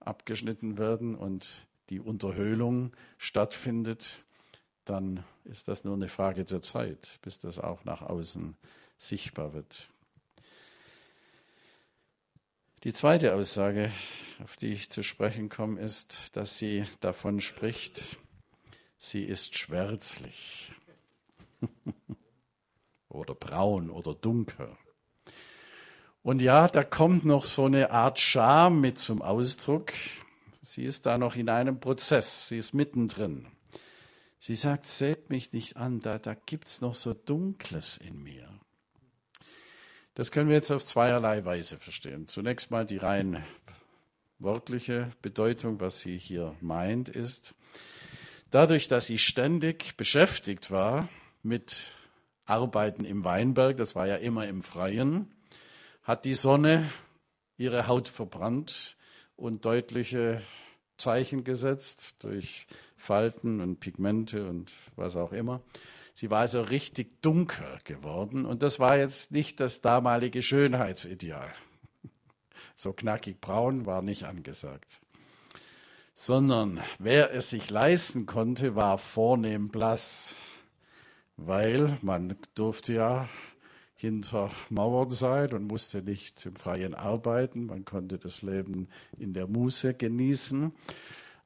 abgeschnitten 0.00 0.78
werden 0.78 1.14
und 1.14 1.66
die 1.90 2.00
Unterhöhlung 2.00 2.92
stattfindet, 3.18 4.22
dann 4.84 5.24
ist 5.44 5.68
das 5.68 5.84
nur 5.84 5.94
eine 5.94 6.08
Frage 6.08 6.44
der 6.44 6.62
Zeit, 6.62 7.18
bis 7.22 7.38
das 7.38 7.58
auch 7.58 7.84
nach 7.84 8.02
außen 8.02 8.56
sichtbar 8.98 9.54
wird. 9.54 9.90
Die 12.84 12.92
zweite 12.92 13.34
Aussage, 13.34 13.90
auf 14.42 14.56
die 14.56 14.72
ich 14.72 14.90
zu 14.90 15.02
sprechen 15.02 15.48
komme, 15.48 15.80
ist, 15.80 16.36
dass 16.36 16.58
sie 16.58 16.84
davon 17.00 17.40
spricht, 17.40 18.18
sie 18.98 19.24
ist 19.24 19.56
schwärzlich. 19.56 20.72
oder 23.14 23.34
braun 23.34 23.90
oder 23.90 24.14
dunkel. 24.14 24.76
Und 26.22 26.40
ja, 26.40 26.68
da 26.68 26.84
kommt 26.84 27.24
noch 27.24 27.44
so 27.44 27.66
eine 27.66 27.90
Art 27.90 28.18
Scham 28.18 28.80
mit 28.80 28.98
zum 28.98 29.20
Ausdruck. 29.20 29.92
Sie 30.62 30.84
ist 30.84 31.04
da 31.04 31.18
noch 31.18 31.36
in 31.36 31.50
einem 31.50 31.80
Prozess, 31.80 32.48
sie 32.48 32.58
ist 32.58 32.72
mittendrin. 32.72 33.46
Sie 34.38 34.54
sagt, 34.54 34.86
seht 34.86 35.30
mich 35.30 35.52
nicht 35.52 35.76
an, 35.76 36.00
da, 36.00 36.18
da 36.18 36.34
gibt 36.34 36.68
es 36.68 36.80
noch 36.80 36.94
so 36.94 37.14
Dunkles 37.14 37.98
in 37.98 38.22
mir. 38.22 38.48
Das 40.14 40.30
können 40.30 40.48
wir 40.48 40.56
jetzt 40.56 40.70
auf 40.70 40.84
zweierlei 40.84 41.44
Weise 41.44 41.78
verstehen. 41.78 42.28
Zunächst 42.28 42.70
mal 42.70 42.86
die 42.86 42.98
rein 42.98 43.44
wörtliche 44.38 45.10
Bedeutung, 45.22 45.80
was 45.80 46.00
sie 46.00 46.16
hier 46.16 46.54
meint, 46.60 47.08
ist, 47.08 47.54
dadurch, 48.50 48.88
dass 48.88 49.06
sie 49.06 49.18
ständig 49.18 49.96
beschäftigt 49.96 50.70
war 50.70 51.08
mit 51.42 51.94
Arbeiten 52.44 53.04
im 53.04 53.24
Weinberg, 53.24 53.76
das 53.76 53.94
war 53.94 54.06
ja 54.06 54.16
immer 54.16 54.46
im 54.46 54.62
Freien, 54.62 55.30
hat 56.02 56.24
die 56.24 56.34
Sonne 56.34 56.90
ihre 57.56 57.86
Haut 57.86 58.08
verbrannt 58.08 58.96
und 59.36 59.64
deutliche 59.64 60.42
Zeichen 60.98 61.44
gesetzt 61.44 62.16
durch 62.20 62.66
Falten 62.96 63.60
und 63.60 63.80
Pigmente 63.80 64.48
und 64.48 64.72
was 64.96 65.16
auch 65.16 65.32
immer. 65.32 65.62
Sie 66.14 66.30
war 66.30 66.40
also 66.40 66.62
richtig 66.62 67.20
dunkel 67.22 67.78
geworden 67.84 68.46
und 68.46 68.62
das 68.62 68.78
war 68.78 68.96
jetzt 68.96 69.32
nicht 69.32 69.58
das 69.58 69.80
damalige 69.80 70.42
Schönheitsideal. 70.42 71.52
So 72.76 72.92
knackig 72.92 73.40
braun 73.40 73.86
war 73.86 74.02
nicht 74.02 74.24
angesagt. 74.24 75.00
Sondern 76.12 76.80
wer 76.98 77.32
es 77.32 77.50
sich 77.50 77.70
leisten 77.70 78.26
konnte, 78.26 78.76
war 78.76 78.98
vornehm 78.98 79.68
blass 79.68 80.36
weil 81.36 81.98
man 82.02 82.36
durfte 82.54 82.94
ja 82.94 83.28
hinter 83.94 84.50
Mauern 84.70 85.10
sein 85.10 85.52
und 85.52 85.66
musste 85.66 86.02
nicht 86.02 86.44
im 86.46 86.56
Freien 86.56 86.94
arbeiten. 86.94 87.66
Man 87.66 87.84
konnte 87.84 88.18
das 88.18 88.42
Leben 88.42 88.88
in 89.18 89.32
der 89.32 89.46
Muße 89.46 89.94
genießen. 89.94 90.72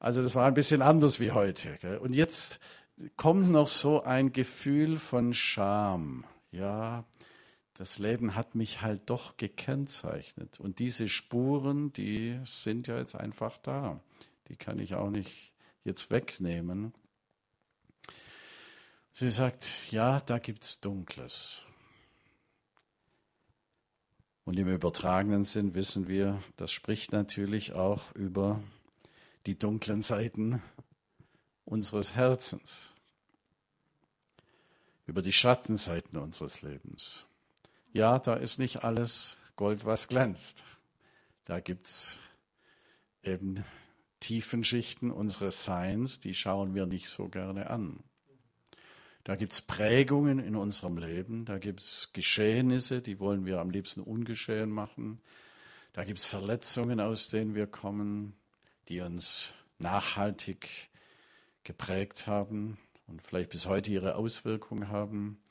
Also 0.00 0.22
das 0.22 0.34
war 0.34 0.46
ein 0.46 0.54
bisschen 0.54 0.82
anders 0.82 1.20
wie 1.20 1.32
heute. 1.32 1.76
Gell? 1.80 1.98
Und 1.98 2.14
jetzt 2.14 2.58
kommt 3.16 3.50
noch 3.50 3.68
so 3.68 4.02
ein 4.02 4.32
Gefühl 4.32 4.98
von 4.98 5.34
Scham. 5.34 6.24
Ja, 6.50 7.04
das 7.74 7.98
Leben 7.98 8.34
hat 8.34 8.54
mich 8.54 8.82
halt 8.82 9.02
doch 9.06 9.36
gekennzeichnet. 9.36 10.58
Und 10.58 10.80
diese 10.80 11.08
Spuren, 11.08 11.92
die 11.92 12.40
sind 12.44 12.88
ja 12.88 12.98
jetzt 12.98 13.14
einfach 13.14 13.58
da. 13.58 14.00
Die 14.48 14.56
kann 14.56 14.78
ich 14.80 14.94
auch 14.94 15.10
nicht 15.10 15.52
jetzt 15.84 16.10
wegnehmen. 16.10 16.92
Sie 19.10 19.30
sagt, 19.30 19.90
ja, 19.90 20.20
da 20.20 20.38
gibt 20.38 20.64
es 20.64 20.80
Dunkles. 20.80 21.66
Und 24.44 24.58
im 24.58 24.68
übertragenen 24.68 25.44
Sinn 25.44 25.74
wissen 25.74 26.08
wir, 26.08 26.42
das 26.56 26.72
spricht 26.72 27.12
natürlich 27.12 27.74
auch 27.74 28.14
über 28.14 28.62
die 29.44 29.58
dunklen 29.58 30.00
Seiten 30.00 30.62
unseres 31.66 32.14
Herzens, 32.14 32.94
über 35.06 35.20
die 35.20 35.34
Schattenseiten 35.34 36.18
unseres 36.18 36.62
Lebens. 36.62 37.26
Ja, 37.92 38.18
da 38.18 38.34
ist 38.34 38.58
nicht 38.58 38.84
alles 38.84 39.36
Gold, 39.56 39.84
was 39.84 40.08
glänzt. 40.08 40.64
Da 41.44 41.60
gibt 41.60 41.86
es 41.88 42.18
eben 43.22 43.64
tiefen 44.20 44.64
Schichten 44.64 45.10
unseres 45.10 45.64
Seins, 45.64 46.20
die 46.20 46.34
schauen 46.34 46.74
wir 46.74 46.86
nicht 46.86 47.08
so 47.08 47.28
gerne 47.28 47.70
an. 47.70 48.02
Da 49.28 49.36
gibt 49.36 49.52
es 49.52 49.60
Prägungen 49.60 50.38
in 50.38 50.56
unserem 50.56 50.96
Leben, 50.96 51.44
da 51.44 51.58
gibt 51.58 51.80
es 51.80 52.08
Geschehnisse, 52.14 53.02
die 53.02 53.20
wollen 53.20 53.44
wir 53.44 53.60
am 53.60 53.68
liebsten 53.68 54.00
ungeschehen 54.00 54.70
machen. 54.70 55.20
Da 55.92 56.04
gibt 56.04 56.20
es 56.20 56.24
Verletzungen, 56.24 56.98
aus 56.98 57.28
denen 57.28 57.54
wir 57.54 57.66
kommen, 57.66 58.32
die 58.88 59.02
uns 59.02 59.52
nachhaltig 59.78 60.70
geprägt 61.62 62.26
haben 62.26 62.78
und 63.06 63.20
vielleicht 63.20 63.50
bis 63.50 63.66
heute 63.66 63.90
ihre 63.90 64.14
Auswirkungen 64.14 64.88
haben. 64.88 65.42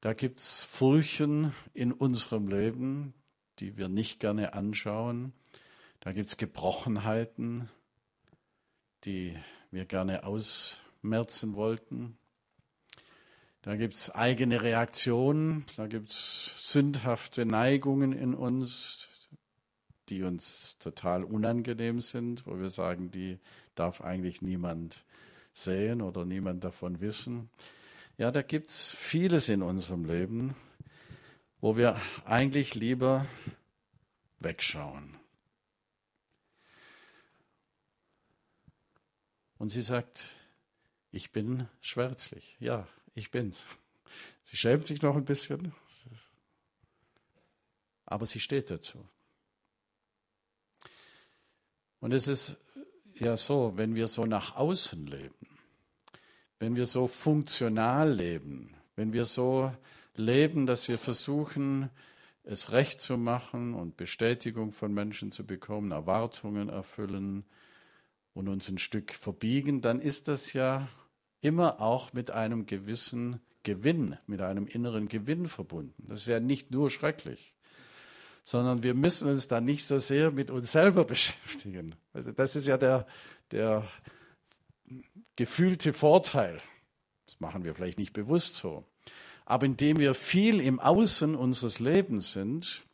Da 0.00 0.12
gibt 0.12 0.40
es 0.40 0.64
Furchen 0.64 1.54
in 1.72 1.92
unserem 1.92 2.48
Leben, 2.48 3.14
die 3.60 3.76
wir 3.76 3.88
nicht 3.88 4.18
gerne 4.18 4.54
anschauen. 4.54 5.32
Da 6.00 6.10
gibt 6.10 6.30
es 6.30 6.36
Gebrochenheiten, 6.36 7.70
die 9.04 9.38
wir 9.70 9.84
gerne 9.84 10.24
ausmerzen 10.24 11.54
wollten. 11.54 12.18
Da 13.64 13.76
gibt 13.76 13.94
es 13.94 14.10
eigene 14.10 14.60
Reaktionen, 14.60 15.64
da 15.78 15.86
gibt 15.86 16.10
es 16.10 16.70
sündhafte 16.70 17.46
Neigungen 17.46 18.12
in 18.12 18.34
uns, 18.34 19.08
die 20.10 20.22
uns 20.22 20.76
total 20.80 21.24
unangenehm 21.24 22.02
sind, 22.02 22.46
wo 22.46 22.58
wir 22.58 22.68
sagen, 22.68 23.10
die 23.10 23.38
darf 23.74 24.02
eigentlich 24.02 24.42
niemand 24.42 25.06
sehen 25.54 26.02
oder 26.02 26.26
niemand 26.26 26.62
davon 26.62 27.00
wissen. 27.00 27.48
Ja, 28.18 28.30
da 28.30 28.42
gibt 28.42 28.68
es 28.68 28.92
vieles 28.92 29.48
in 29.48 29.62
unserem 29.62 30.04
Leben, 30.04 30.54
wo 31.62 31.78
wir 31.78 31.98
eigentlich 32.26 32.74
lieber 32.74 33.24
wegschauen. 34.40 35.16
Und 39.56 39.70
sie 39.70 39.80
sagt, 39.80 40.36
ich 41.12 41.32
bin 41.32 41.66
schwärzlich. 41.80 42.58
Ja, 42.60 42.86
ich 43.14 43.30
bin's. 43.30 43.66
Sie 44.42 44.56
schämt 44.56 44.86
sich 44.86 45.02
noch 45.02 45.16
ein 45.16 45.24
bisschen, 45.24 45.72
aber 48.04 48.26
sie 48.26 48.40
steht 48.40 48.70
dazu. 48.70 48.98
Und 52.00 52.12
es 52.12 52.28
ist 52.28 52.58
ja 53.14 53.36
so, 53.36 53.76
wenn 53.76 53.94
wir 53.94 54.08
so 54.08 54.24
nach 54.24 54.56
außen 54.56 55.06
leben, 55.06 55.48
wenn 56.58 56.76
wir 56.76 56.86
so 56.86 57.06
funktional 57.06 58.12
leben, 58.12 58.74
wenn 58.96 59.12
wir 59.12 59.24
so 59.24 59.72
leben, 60.14 60.66
dass 60.66 60.88
wir 60.88 60.98
versuchen, 60.98 61.90
es 62.42 62.72
recht 62.72 63.00
zu 63.00 63.16
machen 63.16 63.74
und 63.74 63.96
Bestätigung 63.96 64.72
von 64.72 64.92
Menschen 64.92 65.32
zu 65.32 65.46
bekommen, 65.46 65.92
Erwartungen 65.92 66.68
erfüllen 66.68 67.44
und 68.34 68.48
uns 68.48 68.68
ein 68.68 68.78
Stück 68.78 69.12
verbiegen, 69.12 69.80
dann 69.80 70.00
ist 70.00 70.28
das 70.28 70.52
ja 70.52 70.88
immer 71.44 71.80
auch 71.80 72.14
mit 72.14 72.30
einem 72.30 72.64
gewissen 72.64 73.38
Gewinn, 73.64 74.16
mit 74.26 74.40
einem 74.40 74.66
inneren 74.66 75.08
Gewinn 75.08 75.46
verbunden. 75.46 76.06
Das 76.08 76.22
ist 76.22 76.26
ja 76.26 76.40
nicht 76.40 76.70
nur 76.70 76.88
schrecklich, 76.88 77.54
sondern 78.44 78.82
wir 78.82 78.94
müssen 78.94 79.28
uns 79.28 79.46
da 79.46 79.60
nicht 79.60 79.86
so 79.86 79.98
sehr 79.98 80.30
mit 80.30 80.50
uns 80.50 80.72
selber 80.72 81.04
beschäftigen. 81.04 81.94
Also 82.14 82.32
das 82.32 82.56
ist 82.56 82.66
ja 82.66 82.78
der, 82.78 83.06
der 83.50 83.84
gefühlte 85.36 85.92
Vorteil. 85.92 86.60
Das 87.26 87.38
machen 87.40 87.62
wir 87.62 87.74
vielleicht 87.74 87.98
nicht 87.98 88.14
bewusst 88.14 88.56
so. 88.56 88.84
Aber 89.44 89.66
indem 89.66 89.98
wir 89.98 90.14
viel 90.14 90.60
im 90.60 90.80
Außen 90.80 91.34
unseres 91.34 91.78
Lebens 91.78 92.32
sind, 92.32 92.84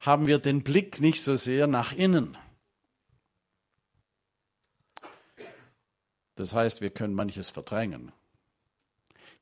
haben 0.00 0.26
wir 0.26 0.38
den 0.38 0.62
Blick 0.62 1.02
nicht 1.02 1.22
so 1.22 1.36
sehr 1.36 1.66
nach 1.66 1.92
innen. 1.92 2.38
Das 6.36 6.54
heißt, 6.54 6.80
wir 6.80 6.90
können 6.90 7.14
manches 7.14 7.50
verdrängen. 7.50 8.12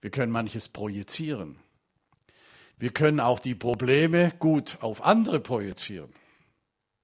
Wir 0.01 0.11
können 0.11 0.33
manches 0.33 0.69
projizieren. 0.69 1.57
Wir 2.77 2.91
können 2.91 3.21
auch 3.21 3.39
die 3.39 3.55
Probleme 3.55 4.33
gut 4.39 4.79
auf 4.81 5.05
andere 5.05 5.41
projizieren. 5.41 6.13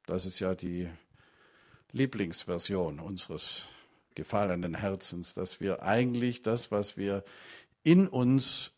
Das 0.07 0.27
ist 0.27 0.41
ja 0.41 0.55
die 0.55 0.89
Lieblingsversion 1.93 2.99
unseres 3.01 3.69
gefallenen 4.15 4.75
Herzens, 4.75 5.35
dass 5.35 5.61
wir 5.61 5.83
eigentlich 5.83 6.43
das, 6.43 6.71
was 6.71 6.97
wir 6.97 7.25
in 7.83 8.09
uns 8.09 8.77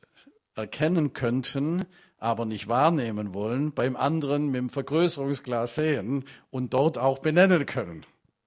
erkennen 0.55 1.13
könnten, 1.13 1.85
aber 2.19 2.45
nicht 2.45 2.69
wahrnehmen 2.69 3.35
wollen, 3.35 3.73
beim 3.73 3.97
anderen 3.97 4.47
mit 4.47 4.59
dem 4.59 4.69
Vergrößerungsglas 4.69 5.75
sehen 5.75 6.25
und 6.51 6.75
dort 6.75 6.99
auch 6.99 7.19
benennen 7.19 7.67
können. 7.67 8.07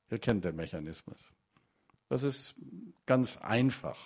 Ihr 0.10 0.20
kennt 0.20 0.46
den 0.46 0.56
Mechanismus. 0.56 1.34
Das 2.16 2.24
ist 2.24 2.56
ganz 3.06 3.36
einfach. 3.36 3.98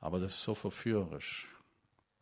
Aber 0.00 0.18
das 0.18 0.34
ist 0.34 0.42
so 0.42 0.56
verführerisch, 0.56 1.46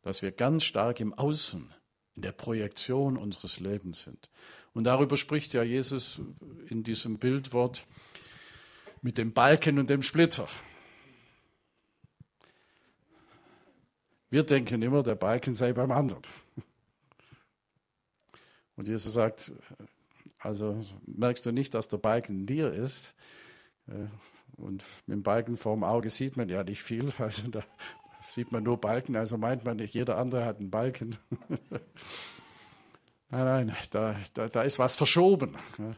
dass 0.02 0.20
wir 0.20 0.32
ganz 0.32 0.64
stark 0.64 1.00
im 1.00 1.14
Außen, 1.14 1.72
in 2.16 2.20
der 2.20 2.32
Projektion 2.32 3.16
unseres 3.16 3.58
Lebens 3.58 4.02
sind. 4.02 4.28
Und 4.74 4.84
darüber 4.84 5.16
spricht 5.16 5.54
ja 5.54 5.62
Jesus 5.62 6.20
in 6.68 6.82
diesem 6.82 7.16
Bildwort 7.16 7.86
mit 9.00 9.16
dem 9.16 9.32
Balken 9.32 9.78
und 9.78 9.88
dem 9.88 10.02
Splitter. 10.02 10.46
Wir 14.28 14.42
denken 14.42 14.82
immer, 14.82 15.02
der 15.02 15.14
Balken 15.14 15.54
sei 15.54 15.72
beim 15.72 15.90
anderen. 15.90 16.20
Und 18.76 18.88
Jesus 18.88 19.14
sagt, 19.14 19.52
also 20.38 20.84
merkst 21.06 21.46
du 21.46 21.50
nicht, 21.50 21.72
dass 21.72 21.88
der 21.88 21.96
Balken 21.96 22.44
dir 22.44 22.70
ist? 22.74 23.14
Äh, 23.88 24.08
und 24.56 24.84
mit 25.06 25.16
dem 25.16 25.22
Balken 25.22 25.56
vorm 25.56 25.84
Auge 25.84 26.10
sieht 26.10 26.36
man 26.36 26.48
ja 26.48 26.62
nicht 26.64 26.82
viel. 26.82 27.12
Also 27.18 27.48
da 27.48 27.62
sieht 28.20 28.52
man 28.52 28.62
nur 28.62 28.80
Balken, 28.80 29.16
also 29.16 29.36
meint 29.36 29.64
man 29.64 29.78
nicht, 29.78 29.94
jeder 29.94 30.16
andere 30.18 30.44
hat 30.44 30.58
einen 30.58 30.70
Balken. 30.70 31.16
nein, 33.30 33.66
nein, 33.66 33.76
da, 33.90 34.16
da, 34.34 34.48
da 34.48 34.62
ist 34.62 34.78
was 34.78 34.94
verschoben. 34.94 35.56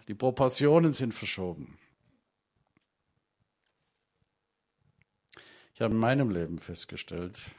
Die 0.09 0.15
Proportionen 0.15 0.93
sind 0.93 1.13
verschoben. 1.13 1.79
Ich 5.75 5.81
habe 5.81 5.93
in 5.93 6.01
meinem 6.01 6.31
Leben 6.31 6.59
festgestellt, 6.59 7.51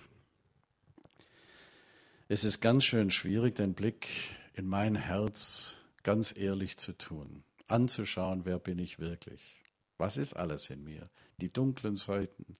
es 2.28 2.44
ist 2.44 2.60
ganz 2.62 2.86
schön 2.86 3.12
schwierig, 3.12 3.56
den 3.56 3.74
Blick 3.74 4.08
in 4.54 4.66
mein 4.68 4.96
Herz 4.96 5.76
ganz 6.02 6.36
ehrlich 6.36 6.78
zu 6.78 6.94
tun, 6.94 7.44
anzuschauen, 7.68 8.46
wer 8.46 8.58
bin 8.58 8.80
ich 8.80 9.00
wirklich. 9.00 9.65
Was 9.98 10.18
ist 10.18 10.34
alles 10.34 10.70
in 10.70 10.84
mir? 10.84 11.04
Die 11.38 11.52
dunklen 11.52 11.98
Seiten 11.98 12.58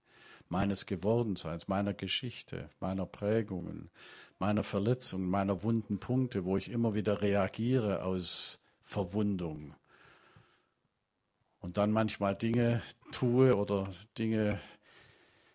meines 0.48 0.86
Gewordenseins, 0.86 1.68
meiner 1.68 1.94
Geschichte, 1.94 2.70
meiner 2.80 3.06
Prägungen, 3.06 3.90
meiner 4.38 4.62
Verletzungen, 4.62 5.28
meiner 5.28 5.62
wunden 5.62 5.98
Punkte, 5.98 6.44
wo 6.44 6.56
ich 6.56 6.70
immer 6.70 6.94
wieder 6.94 7.22
reagiere 7.22 8.02
aus 8.02 8.58
Verwundung. 8.82 9.74
Und 11.60 11.78
dann 11.78 11.90
manchmal 11.90 12.36
Dinge 12.36 12.82
tue 13.10 13.56
oder 13.56 13.90
Dinge 14.18 14.60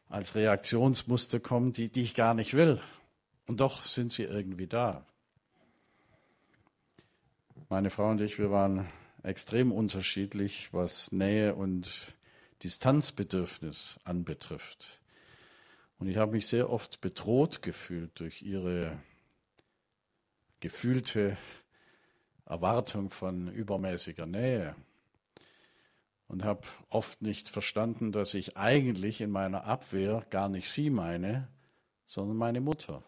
als 0.10 0.36
Reaktionsmuster 0.36 1.40
kommen, 1.40 1.72
die, 1.72 1.90
die 1.90 2.02
ich 2.02 2.16
gar 2.16 2.34
nicht 2.34 2.54
will. 2.54 2.82
Und 3.48 3.62
doch 3.62 3.86
sind 3.86 4.12
sie 4.12 4.24
irgendwie 4.24 4.68
da. 4.68 5.06
Meine 7.70 7.90
Frau 7.90 8.10
und 8.10 8.20
ich, 8.20 8.38
wir 8.38 8.52
waren 8.52 8.90
extrem 9.24 9.72
unterschiedlich, 9.72 10.74
was 10.74 11.12
Nähe 11.12 11.56
und 11.56 12.16
Distanzbedürfnis 12.64 14.00
anbetrifft. 14.04 15.02
Und 16.00 16.08
ich 16.08 16.18
habe 16.18 16.34
mich 16.34 16.48
sehr 16.48 16.70
oft 16.70 17.02
bedroht 17.02 17.62
gefühlt 17.62 18.20
durch 18.20 18.42
ihre 18.42 18.98
gefühlte 20.60 21.38
Erwartung 22.46 23.10
von 23.10 23.48
übermäßiger 23.48 24.26
Nähe 24.26 24.76
und 26.28 26.44
habe 26.44 26.62
oft 26.90 27.22
nicht 27.22 27.50
verstanden, 27.50 28.12
dass 28.12 28.34
ich 28.34 28.58
eigentlich 28.58 29.22
in 29.22 29.32
meiner 29.32 29.66
Abwehr 29.66 30.26
gar 30.30 30.50
nicht 30.50 30.70
sie 30.70 30.90
meine, 30.90 31.48
sondern 32.06 32.38
meine 32.38 32.62
Mutter 32.62 33.04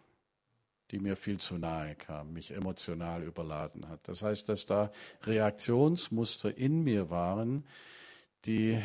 die 0.93 0.99
mir 0.99 1.15
viel 1.15 1.39
zu 1.39 1.57
nahe 1.57 1.95
kam, 1.95 2.33
mich 2.33 2.51
emotional 2.51 3.23
überladen 3.23 3.89
hat. 3.89 4.07
Das 4.07 4.21
heißt, 4.21 4.47
dass 4.47 4.67
da 4.67 4.91
Reaktionsmuster 5.23 6.55
in 6.55 6.83
mir 6.83 7.09
waren, 7.09 7.65
die 8.45 8.79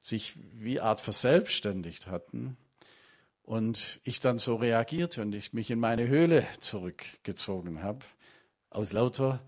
sich 0.00 0.34
wie 0.52 0.80
Art 0.80 1.00
verselbstständigt 1.00 2.08
hatten 2.08 2.56
und 3.44 4.00
ich 4.02 4.18
dann 4.18 4.40
so 4.40 4.56
reagierte 4.56 5.22
und 5.22 5.32
ich 5.32 5.52
mich 5.52 5.70
in 5.70 5.78
meine 5.78 6.08
Höhle 6.08 6.44
zurückgezogen 6.58 7.84
habe, 7.84 8.04
aus 8.70 8.92
lauter 8.92 9.40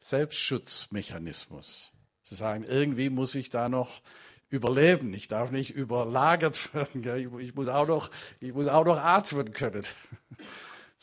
Selbstschutzmechanismus. 0.00 1.92
Zu 2.24 2.34
sagen, 2.34 2.64
irgendwie 2.64 3.08
muss 3.08 3.36
ich 3.36 3.50
da 3.50 3.68
noch 3.68 4.02
überleben. 4.48 5.14
Ich 5.14 5.28
darf 5.28 5.52
nicht 5.52 5.70
überlagert 5.70 6.74
werden. 6.74 7.38
Ich 7.38 7.54
muss 7.54 7.68
auch 7.68 7.86
noch, 7.86 8.10
ich 8.40 8.52
muss 8.52 8.66
auch 8.66 8.84
noch 8.84 8.98
atmen 8.98 9.52
können. 9.52 9.84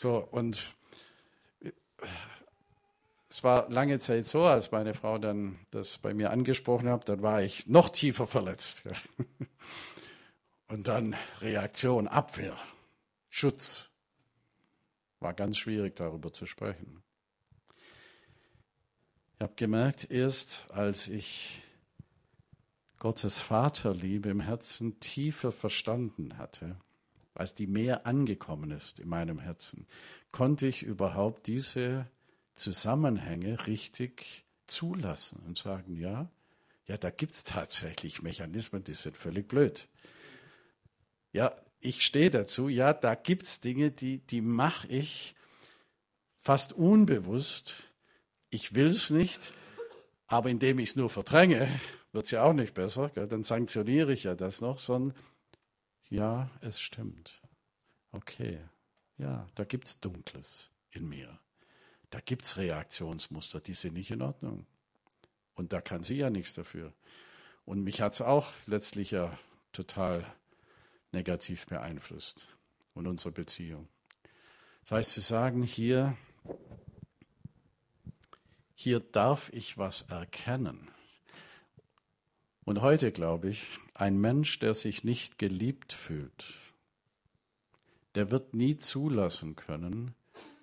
So, 0.01 0.17
und 0.17 0.73
es 3.29 3.43
war 3.43 3.69
lange 3.69 3.99
Zeit 3.99 4.25
so, 4.25 4.41
als 4.41 4.71
meine 4.71 4.95
Frau 4.95 5.19
dann 5.19 5.59
das 5.69 5.99
bei 5.99 6.15
mir 6.15 6.31
angesprochen 6.31 6.89
hat, 6.89 7.07
dann 7.07 7.21
war 7.21 7.43
ich 7.43 7.67
noch 7.67 7.87
tiefer 7.89 8.25
verletzt. 8.25 8.81
Und 10.67 10.87
dann 10.87 11.15
Reaktion, 11.39 12.07
Abwehr, 12.07 12.57
Schutz. 13.29 13.89
War 15.19 15.35
ganz 15.35 15.59
schwierig 15.59 15.97
darüber 15.97 16.33
zu 16.33 16.47
sprechen. 16.47 17.03
Ich 19.35 19.43
habe 19.43 19.53
gemerkt, 19.55 20.09
erst 20.09 20.65
als 20.71 21.09
ich 21.09 21.61
Gottes 22.97 23.39
Vaterliebe 23.39 24.29
im 24.29 24.39
Herzen 24.39 24.99
tiefer 24.99 25.51
verstanden 25.51 26.39
hatte, 26.39 26.75
als 27.33 27.55
die 27.55 27.67
mehr 27.67 28.05
angekommen 28.05 28.71
ist 28.71 28.99
in 28.99 29.09
meinem 29.09 29.39
Herzen, 29.39 29.87
konnte 30.31 30.67
ich 30.67 30.83
überhaupt 30.83 31.47
diese 31.47 32.07
Zusammenhänge 32.55 33.67
richtig 33.67 34.45
zulassen 34.67 35.41
und 35.45 35.57
sagen, 35.57 35.95
ja, 35.95 36.29
ja, 36.87 36.97
da 36.97 37.09
gibt 37.09 37.33
es 37.33 37.43
tatsächlich 37.43 38.21
Mechanismen, 38.21 38.83
die 38.83 38.93
sind 38.93 39.17
völlig 39.17 39.47
blöd. 39.47 39.87
Ja, 41.31 41.55
ich 41.79 42.05
stehe 42.05 42.29
dazu, 42.29 42.67
ja, 42.67 42.93
da 42.93 43.15
gibt 43.15 43.43
es 43.43 43.61
Dinge, 43.61 43.91
die, 43.91 44.19
die 44.19 44.41
mache 44.41 44.87
ich 44.87 45.35
fast 46.37 46.73
unbewusst. 46.73 47.83
Ich 48.49 48.75
will 48.75 48.87
es 48.87 49.09
nicht, 49.09 49.53
aber 50.27 50.49
indem 50.49 50.79
ich 50.79 50.89
es 50.89 50.95
nur 50.95 51.09
verdränge, 51.09 51.69
wird 52.11 52.25
es 52.25 52.31
ja 52.31 52.43
auch 52.43 52.53
nicht 52.53 52.73
besser. 52.73 53.09
Gell? 53.09 53.27
Dann 53.27 53.43
sanktioniere 53.43 54.13
ich 54.13 54.23
ja 54.23 54.35
das 54.35 54.61
noch, 54.61 54.77
sondern 54.77 55.17
ja, 56.11 56.51
es 56.59 56.79
stimmt. 56.79 57.41
Okay, 58.11 58.59
ja, 59.17 59.47
da 59.55 59.63
gibt 59.63 59.87
es 59.87 59.99
Dunkles 60.01 60.69
in 60.91 61.07
mir. 61.07 61.39
Da 62.09 62.19
gibt 62.19 62.43
es 62.43 62.57
Reaktionsmuster, 62.57 63.61
die 63.61 63.73
sind 63.73 63.93
nicht 63.93 64.11
in 64.11 64.21
Ordnung. 64.21 64.67
Und 65.55 65.71
da 65.71 65.79
kann 65.79 66.03
sie 66.03 66.17
ja 66.17 66.29
nichts 66.29 66.53
dafür. 66.53 66.93
Und 67.63 67.83
mich 67.83 68.01
hat 68.01 68.13
es 68.13 68.21
auch 68.21 68.51
letztlich 68.65 69.11
ja 69.11 69.37
total 69.71 70.25
negativ 71.13 71.65
beeinflusst 71.67 72.49
und 72.93 73.07
unsere 73.07 73.31
Beziehung. 73.31 73.87
Das 74.81 74.91
heißt, 74.91 75.11
zu 75.11 75.21
sagen, 75.21 75.63
hier, 75.63 76.17
hier 78.75 78.99
darf 78.99 79.49
ich 79.53 79.77
was 79.77 80.01
erkennen. 80.03 80.91
Und 82.63 82.81
heute 82.81 83.11
glaube 83.11 83.49
ich, 83.49 83.65
ein 83.95 84.19
Mensch, 84.19 84.59
der 84.59 84.73
sich 84.73 85.03
nicht 85.03 85.37
geliebt 85.37 85.93
fühlt, 85.93 86.45
der 88.15 88.29
wird 88.29 88.53
nie 88.53 88.77
zulassen 88.77 89.55
können, 89.55 90.13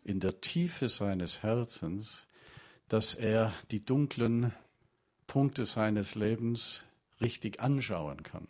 in 0.04 0.20
der 0.20 0.40
Tiefe 0.40 0.88
seines 0.88 1.42
Herzens, 1.42 2.26
dass 2.88 3.14
er 3.14 3.52
die 3.70 3.84
dunklen 3.84 4.52
Punkte 5.26 5.66
seines 5.66 6.14
Lebens 6.14 6.84
richtig 7.20 7.60
anschauen 7.60 8.22
kann. 8.22 8.48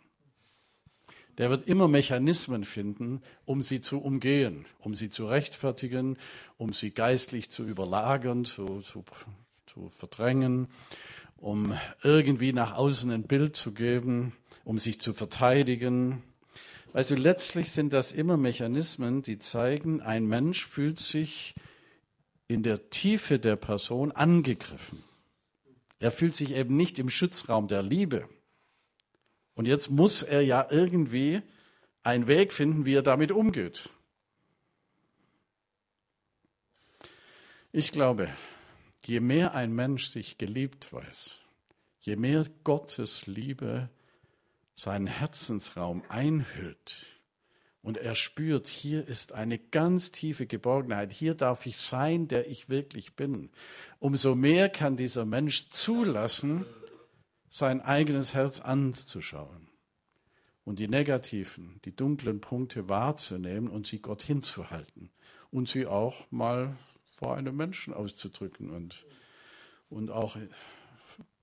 Der 1.37 1.49
wird 1.49 1.67
immer 1.67 1.87
Mechanismen 1.87 2.63
finden, 2.65 3.21
um 3.45 3.61
sie 3.63 3.81
zu 3.81 3.99
umgehen, 3.99 4.65
um 4.79 4.93
sie 4.93 5.09
zu 5.09 5.25
rechtfertigen, 5.25 6.17
um 6.57 6.73
sie 6.73 6.91
geistlich 6.91 7.49
zu 7.49 7.63
überlagern, 7.63 8.45
zu, 8.45 8.81
zu, 8.81 9.03
zu 9.65 9.89
verdrängen, 9.89 10.67
um 11.39 11.77
irgendwie 12.03 12.53
nach 12.53 12.75
außen 12.75 13.11
ein 13.11 13.23
Bild 13.23 13.55
zu 13.55 13.71
geben, 13.71 14.33
um 14.63 14.77
sich 14.77 14.99
zu 14.99 15.13
verteidigen. 15.13 16.23
Also 16.93 17.15
letztlich 17.15 17.71
sind 17.71 17.93
das 17.93 18.11
immer 18.11 18.37
Mechanismen, 18.37 19.21
die 19.21 19.37
zeigen, 19.37 20.01
ein 20.01 20.25
Mensch 20.25 20.65
fühlt 20.65 20.99
sich 20.99 21.55
in 22.47 22.63
der 22.63 22.89
Tiefe 22.89 23.39
der 23.39 23.55
Person 23.55 24.11
angegriffen. 24.11 25.03
Er 25.99 26.11
fühlt 26.11 26.35
sich 26.35 26.53
eben 26.53 26.75
nicht 26.75 26.97
im 26.97 27.09
Schutzraum 27.09 27.67
der 27.67 27.83
Liebe. 27.83 28.27
Und 29.53 29.65
jetzt 29.65 29.89
muss 29.89 30.23
er 30.23 30.41
ja 30.41 30.67
irgendwie 30.69 31.41
einen 32.01 32.27
Weg 32.27 32.53
finden, 32.53 32.85
wie 32.85 32.95
er 32.95 33.01
damit 33.01 33.31
umgeht. 33.31 33.89
Ich 37.71 37.91
glaube, 37.91 38.29
je 39.05 39.19
mehr 39.19 39.53
ein 39.53 39.73
Mensch 39.73 40.07
sich 40.07 40.37
geliebt 40.37 40.91
weiß, 40.93 41.39
je 41.99 42.15
mehr 42.15 42.45
Gottes 42.63 43.27
Liebe 43.27 43.89
seinen 44.75 45.07
Herzensraum 45.07 46.03
einhüllt 46.09 47.05
und 47.81 47.97
er 47.97 48.15
spürt, 48.15 48.67
hier 48.67 49.07
ist 49.07 49.31
eine 49.31 49.57
ganz 49.57 50.11
tiefe 50.11 50.45
Geborgenheit, 50.45 51.11
hier 51.11 51.33
darf 51.33 51.65
ich 51.65 51.77
sein, 51.77 52.27
der 52.27 52.49
ich 52.49 52.69
wirklich 52.69 53.15
bin, 53.15 53.49
umso 53.99 54.35
mehr 54.35 54.69
kann 54.69 54.97
dieser 54.97 55.25
Mensch 55.25 55.69
zulassen, 55.69 56.65
sein 57.49 57.81
eigenes 57.81 58.33
Herz 58.33 58.59
anzuschauen 58.59 59.69
und 60.65 60.79
die 60.79 60.87
negativen, 60.87 61.79
die 61.83 61.95
dunklen 61.95 62.41
Punkte 62.41 62.89
wahrzunehmen 62.89 63.69
und 63.69 63.87
sie 63.87 63.99
Gott 63.99 64.21
hinzuhalten 64.21 65.09
und 65.49 65.67
sie 65.67 65.87
auch 65.87 66.29
mal 66.31 66.77
vor 67.19 67.35
einem 67.35 67.57
Menschen 67.57 67.93
auszudrücken 67.93 68.69
und, 68.69 69.05
und 69.89 70.09
auch 70.09 70.37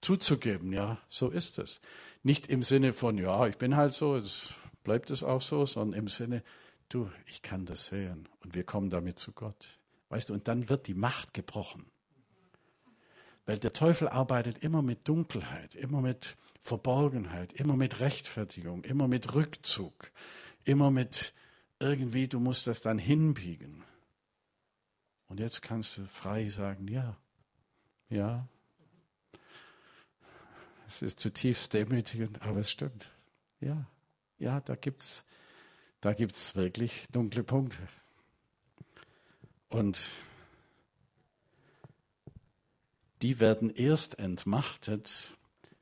zuzugeben, 0.00 0.72
ja, 0.72 0.98
so 1.10 1.28
ist 1.28 1.58
es. 1.58 1.82
Nicht 2.22 2.46
im 2.46 2.62
Sinne 2.62 2.94
von, 2.94 3.18
ja, 3.18 3.46
ich 3.46 3.58
bin 3.58 3.76
halt 3.76 3.92
so, 3.92 4.16
es 4.16 4.54
bleibt 4.84 5.10
es 5.10 5.22
auch 5.22 5.42
so, 5.42 5.66
sondern 5.66 6.00
im 6.00 6.08
Sinne, 6.08 6.42
du, 6.88 7.10
ich 7.26 7.42
kann 7.42 7.66
das 7.66 7.86
sehen 7.86 8.26
und 8.40 8.54
wir 8.54 8.64
kommen 8.64 8.88
damit 8.88 9.18
zu 9.18 9.32
Gott. 9.32 9.78
Weißt 10.08 10.30
du, 10.30 10.34
und 10.34 10.48
dann 10.48 10.70
wird 10.70 10.86
die 10.86 10.94
Macht 10.94 11.34
gebrochen. 11.34 11.84
Weil 13.44 13.58
der 13.58 13.74
Teufel 13.74 14.08
arbeitet 14.08 14.58
immer 14.58 14.80
mit 14.80 15.06
Dunkelheit, 15.06 15.74
immer 15.74 16.00
mit 16.00 16.38
Verborgenheit, 16.58 17.52
immer 17.52 17.76
mit 17.76 18.00
Rechtfertigung, 18.00 18.82
immer 18.84 19.08
mit 19.08 19.34
Rückzug, 19.34 20.10
immer 20.64 20.90
mit 20.90 21.34
irgendwie, 21.78 22.28
du 22.28 22.40
musst 22.40 22.66
das 22.66 22.80
dann 22.80 22.98
hinbiegen. 22.98 23.84
Und 25.28 25.40
jetzt 25.40 25.62
kannst 25.62 25.98
du 25.98 26.06
frei 26.06 26.48
sagen, 26.48 26.88
ja, 26.88 27.16
ja. 28.08 28.48
Es 30.86 31.02
ist 31.02 31.18
zutiefst 31.18 31.74
demütigend, 31.74 32.42
aber 32.42 32.60
es 32.60 32.70
stimmt. 32.70 33.10
Ja, 33.60 33.86
ja, 34.38 34.60
da 34.60 34.76
gibt's, 34.76 35.24
da 36.00 36.12
gibt's 36.12 36.54
wirklich 36.54 37.06
dunkle 37.10 37.42
Punkte. 37.42 37.88
Und 39.68 40.08
die 43.22 43.40
werden 43.40 43.70
erst 43.70 44.18
entmachtet, 44.18 45.36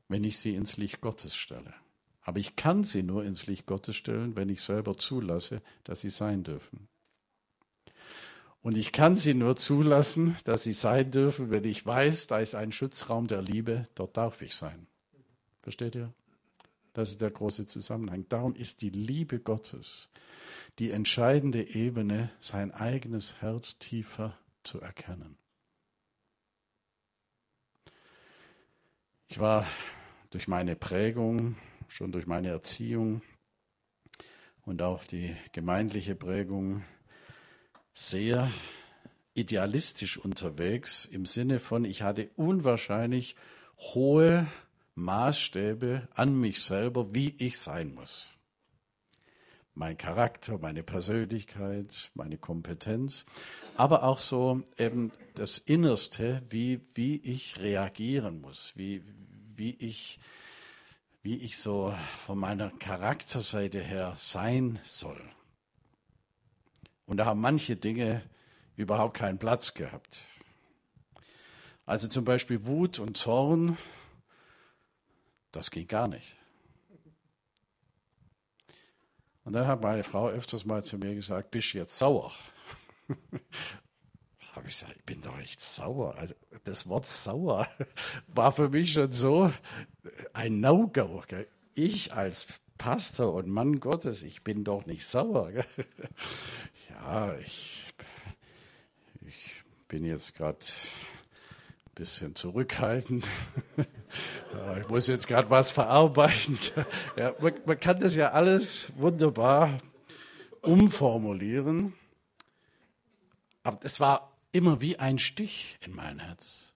wenn 0.08 0.24
ich 0.24 0.38
sie 0.38 0.54
ins 0.54 0.76
Licht 0.76 1.00
Gottes 1.00 1.36
stelle. 1.36 1.74
Aber 2.22 2.38
ich 2.38 2.56
kann 2.56 2.84
sie 2.84 3.02
nur 3.02 3.24
ins 3.24 3.46
Licht 3.46 3.66
Gottes 3.66 3.96
stellen, 3.96 4.36
wenn 4.36 4.48
ich 4.48 4.62
selber 4.62 4.96
zulasse, 4.96 5.60
dass 5.82 6.00
sie 6.00 6.10
sein 6.10 6.42
dürfen. 6.42 6.88
Und 8.64 8.76
ich 8.76 8.90
kann 8.90 9.14
sie 9.14 9.34
nur 9.34 9.54
zulassen, 9.54 10.36
dass 10.44 10.64
sie 10.64 10.72
sein 10.72 11.12
dürfen, 11.12 11.50
wenn 11.50 11.64
ich 11.64 11.84
weiß, 11.86 12.26
da 12.26 12.38
ist 12.40 12.56
ein 12.56 12.72
Schutzraum 12.72 13.28
der 13.28 13.42
Liebe, 13.42 13.86
dort 13.94 14.16
darf 14.16 14.42
ich 14.42 14.56
sein. 14.56 14.86
Versteht 15.62 15.94
ihr? 15.94 16.12
Das 16.94 17.10
ist 17.10 17.20
der 17.20 17.30
große 17.30 17.66
Zusammenhang. 17.66 18.24
Darum 18.28 18.56
ist 18.56 18.80
die 18.80 18.90
Liebe 18.90 19.38
Gottes 19.38 20.08
die 20.78 20.90
entscheidende 20.90 21.74
Ebene, 21.74 22.30
sein 22.40 22.72
eigenes 22.72 23.40
Herz 23.40 23.78
tiefer 23.78 24.36
zu 24.64 24.80
erkennen. 24.80 25.36
Ich 29.28 29.38
war 29.38 29.66
durch 30.30 30.48
meine 30.48 30.76
Prägung, 30.76 31.56
schon 31.88 32.12
durch 32.12 32.26
meine 32.26 32.48
Erziehung 32.48 33.22
und 34.62 34.82
auch 34.82 35.04
die 35.04 35.36
gemeindliche 35.52 36.14
Prägung 36.14 36.82
sehr 37.94 38.50
idealistisch 39.34 40.18
unterwegs 40.18 41.04
im 41.04 41.26
Sinne 41.26 41.58
von, 41.60 41.84
ich 41.84 42.02
hatte 42.02 42.30
unwahrscheinlich 42.36 43.36
hohe 43.78 44.46
Maßstäbe 44.96 46.08
an 46.14 46.38
mich 46.38 46.62
selber, 46.62 47.14
wie 47.14 47.34
ich 47.38 47.58
sein 47.58 47.94
muss. 47.94 48.30
Mein 49.76 49.96
Charakter, 49.98 50.58
meine 50.58 50.84
Persönlichkeit, 50.84 52.12
meine 52.14 52.38
Kompetenz, 52.38 53.26
aber 53.76 54.04
auch 54.04 54.18
so 54.18 54.62
eben 54.78 55.10
das 55.34 55.58
Innerste, 55.58 56.42
wie, 56.48 56.80
wie 56.94 57.16
ich 57.16 57.58
reagieren 57.60 58.40
muss, 58.40 58.72
wie, 58.76 59.02
wie 59.56 59.74
ich, 59.74 60.20
wie 61.22 61.38
ich 61.38 61.58
so 61.58 61.92
von 62.24 62.38
meiner 62.38 62.70
Charakterseite 62.70 63.80
her 63.80 64.14
sein 64.16 64.78
soll. 64.84 65.20
Und 67.06 67.18
da 67.18 67.26
haben 67.26 67.40
manche 67.40 67.76
Dinge 67.76 68.22
überhaupt 68.76 69.16
keinen 69.16 69.38
Platz 69.38 69.74
gehabt. 69.74 70.24
Also 71.86 72.08
zum 72.08 72.24
Beispiel 72.24 72.64
Wut 72.64 72.98
und 72.98 73.16
Zorn, 73.16 73.76
das 75.52 75.70
ging 75.70 75.86
gar 75.86 76.08
nicht. 76.08 76.36
Und 79.44 79.52
dann 79.52 79.66
hat 79.66 79.82
meine 79.82 80.02
Frau 80.02 80.28
öfters 80.28 80.64
mal 80.64 80.82
zu 80.82 80.96
mir 80.96 81.14
gesagt, 81.14 81.50
bist 81.50 81.74
du 81.74 81.78
jetzt 81.78 81.98
sauer? 81.98 82.32
habe 84.54 84.68
ich 84.68 84.78
gesagt, 84.78 84.96
ich 84.96 85.04
bin 85.04 85.20
doch 85.20 85.36
nicht 85.36 85.60
sauer. 85.60 86.16
Also 86.16 86.34
das 86.64 86.88
Wort 86.88 87.06
sauer 87.06 87.68
war 88.28 88.52
für 88.52 88.68
mich 88.68 88.92
schon 88.92 89.12
so 89.12 89.52
ein 90.32 90.60
No-Go. 90.60 91.22
Ich 91.74 92.12
als 92.12 92.46
Pastor 92.78 93.34
und 93.34 93.48
Mann 93.48 93.80
Gottes, 93.80 94.22
ich 94.22 94.42
bin 94.42 94.64
doch 94.64 94.86
nicht 94.86 95.06
sauer. 95.06 95.50
Ja, 96.94 97.36
ich, 97.38 97.92
ich 99.26 99.62
bin 99.88 100.04
jetzt 100.04 100.34
gerade 100.34 100.58
ein 100.58 101.94
bisschen 101.94 102.34
zurückhaltend. 102.34 103.26
Ich 104.80 104.88
muss 104.88 105.08
jetzt 105.08 105.26
gerade 105.26 105.50
was 105.50 105.72
verarbeiten. 105.72 106.56
Ja, 107.16 107.34
man, 107.40 107.54
man 107.66 107.80
kann 107.80 107.98
das 107.98 108.14
ja 108.14 108.30
alles 108.30 108.92
wunderbar 108.96 109.80
umformulieren. 110.60 111.94
Aber 113.64 113.80
es 113.82 113.98
war 113.98 114.32
immer 114.52 114.80
wie 114.80 114.96
ein 115.00 115.18
Stich 115.18 115.78
in 115.84 115.96
mein 115.96 116.20
Herz. 116.20 116.72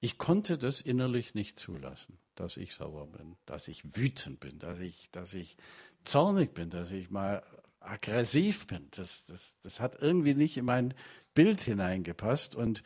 Ich 0.00 0.18
konnte 0.18 0.58
das 0.58 0.82
innerlich 0.82 1.34
nicht 1.34 1.58
zulassen. 1.58 2.18
dass 2.34 2.58
ich 2.58 2.74
sauer 2.74 3.06
bin, 3.06 3.36
dass 3.46 3.66
ich 3.66 3.96
wütend 3.96 4.40
bin, 4.40 4.58
dass 4.58 4.78
ich, 4.78 5.10
dass 5.10 5.32
ich 5.32 5.56
zornig 6.04 6.52
bin, 6.52 6.68
dass 6.68 6.90
ich 6.90 7.10
mal 7.10 7.42
aggressiv 7.86 8.66
bin. 8.66 8.88
Das, 8.92 9.24
das, 9.26 9.54
das 9.62 9.80
hat 9.80 10.00
irgendwie 10.00 10.34
nicht 10.34 10.56
in 10.56 10.64
mein 10.64 10.94
Bild 11.34 11.60
hineingepasst. 11.60 12.54
Und 12.54 12.82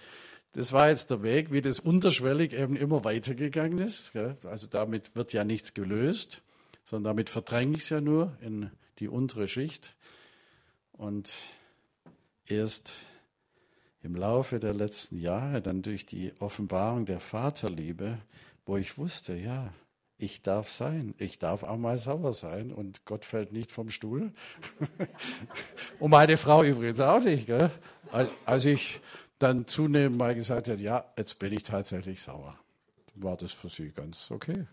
das 0.52 0.72
war 0.72 0.88
jetzt 0.88 1.10
der 1.10 1.22
Weg, 1.22 1.52
wie 1.52 1.62
das 1.62 1.80
unterschwellig 1.80 2.52
eben 2.52 2.76
immer 2.76 3.04
weitergegangen 3.04 3.78
ist. 3.78 4.14
Also 4.44 4.66
damit 4.66 5.14
wird 5.14 5.32
ja 5.32 5.44
nichts 5.44 5.74
gelöst, 5.74 6.42
sondern 6.84 7.12
damit 7.12 7.30
verdränge 7.30 7.76
ich 7.76 7.82
es 7.84 7.88
ja 7.88 8.00
nur 8.00 8.36
in 8.40 8.70
die 8.98 9.08
untere 9.08 9.48
Schicht. 9.48 9.96
Und 10.92 11.32
erst 12.46 12.94
im 14.02 14.14
Laufe 14.14 14.58
der 14.58 14.74
letzten 14.74 15.18
Jahre, 15.18 15.62
dann 15.62 15.82
durch 15.82 16.06
die 16.06 16.32
Offenbarung 16.40 17.06
der 17.06 17.20
Vaterliebe, 17.20 18.18
wo 18.64 18.76
ich 18.76 18.98
wusste, 18.98 19.34
ja, 19.36 19.72
ich 20.20 20.42
darf 20.42 20.68
sein, 20.68 21.14
ich 21.18 21.38
darf 21.38 21.62
auch 21.62 21.76
mal 21.76 21.96
sauer 21.96 22.32
sein 22.32 22.72
und 22.72 23.04
Gott 23.06 23.24
fällt 23.24 23.52
nicht 23.52 23.72
vom 23.72 23.90
Stuhl. 23.90 24.32
und 25.98 26.10
meine 26.10 26.36
Frau 26.36 26.62
übrigens 26.62 27.00
auch 27.00 27.22
nicht. 27.22 27.46
Gell? 27.46 27.70
Als 28.44 28.64
ich 28.64 29.00
dann 29.38 29.66
zunehmend 29.66 30.18
mal 30.18 30.34
gesagt 30.34 30.68
habe, 30.68 30.80
ja, 30.80 31.04
jetzt 31.16 31.38
bin 31.38 31.52
ich 31.52 31.62
tatsächlich 31.62 32.22
sauer, 32.22 32.58
war 33.14 33.36
das 33.36 33.52
für 33.52 33.70
sie 33.70 33.90
ganz 33.90 34.30
okay. 34.30 34.66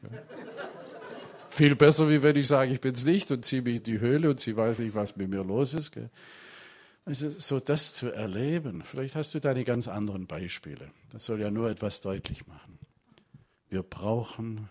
Viel 1.50 1.76
besser, 1.76 2.10
wie 2.10 2.22
wenn 2.22 2.36
ich 2.36 2.48
sage, 2.48 2.74
ich 2.74 2.82
bin 2.82 2.94
es 2.94 3.06
nicht 3.06 3.32
und 3.32 3.46
ziehe 3.46 3.62
mich 3.62 3.78
in 3.78 3.84
die 3.84 4.00
Höhle 4.00 4.30
und 4.30 4.40
sie 4.40 4.56
weiß 4.56 4.80
nicht, 4.80 4.96
was 4.96 5.16
mit 5.16 5.30
mir 5.30 5.44
los 5.44 5.74
ist. 5.74 5.92
Gell? 5.92 6.10
Also 7.06 7.30
so 7.30 7.62
das 7.62 7.94
zu 7.94 8.12
erleben, 8.12 8.84
vielleicht 8.84 9.16
hast 9.16 9.34
du 9.34 9.40
deine 9.40 9.64
ganz 9.64 9.88
anderen 9.88 10.28
Beispiele. 10.28 10.92
Das 11.14 11.24
soll 11.24 11.40
ja 11.40 11.50
nur 11.50 11.70
etwas 11.70 12.02
deutlich 12.02 12.48
machen. 12.48 12.80
Wir 13.70 13.82
brauchen 13.82 14.70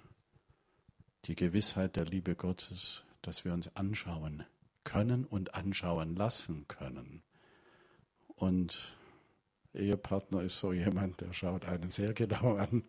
die 1.27 1.35
Gewissheit 1.35 1.97
der 1.97 2.05
Liebe 2.05 2.35
Gottes, 2.35 3.05
dass 3.23 3.45
wir 3.45 3.53
uns 3.53 3.75
anschauen 3.77 4.45
können 4.85 5.25
und 5.25 5.55
anschauen 5.55 6.15
lassen 6.15 6.67
können. 6.69 7.23
Und 8.29 8.97
Ehepartner 9.75 10.43
ist 10.43 10.59
so 10.59 10.73
jemand, 10.73 11.21
der 11.21 11.33
schaut 11.33 11.65
einen 11.65 11.91
sehr 11.91 12.15
genau 12.15 12.57
an. 12.57 12.85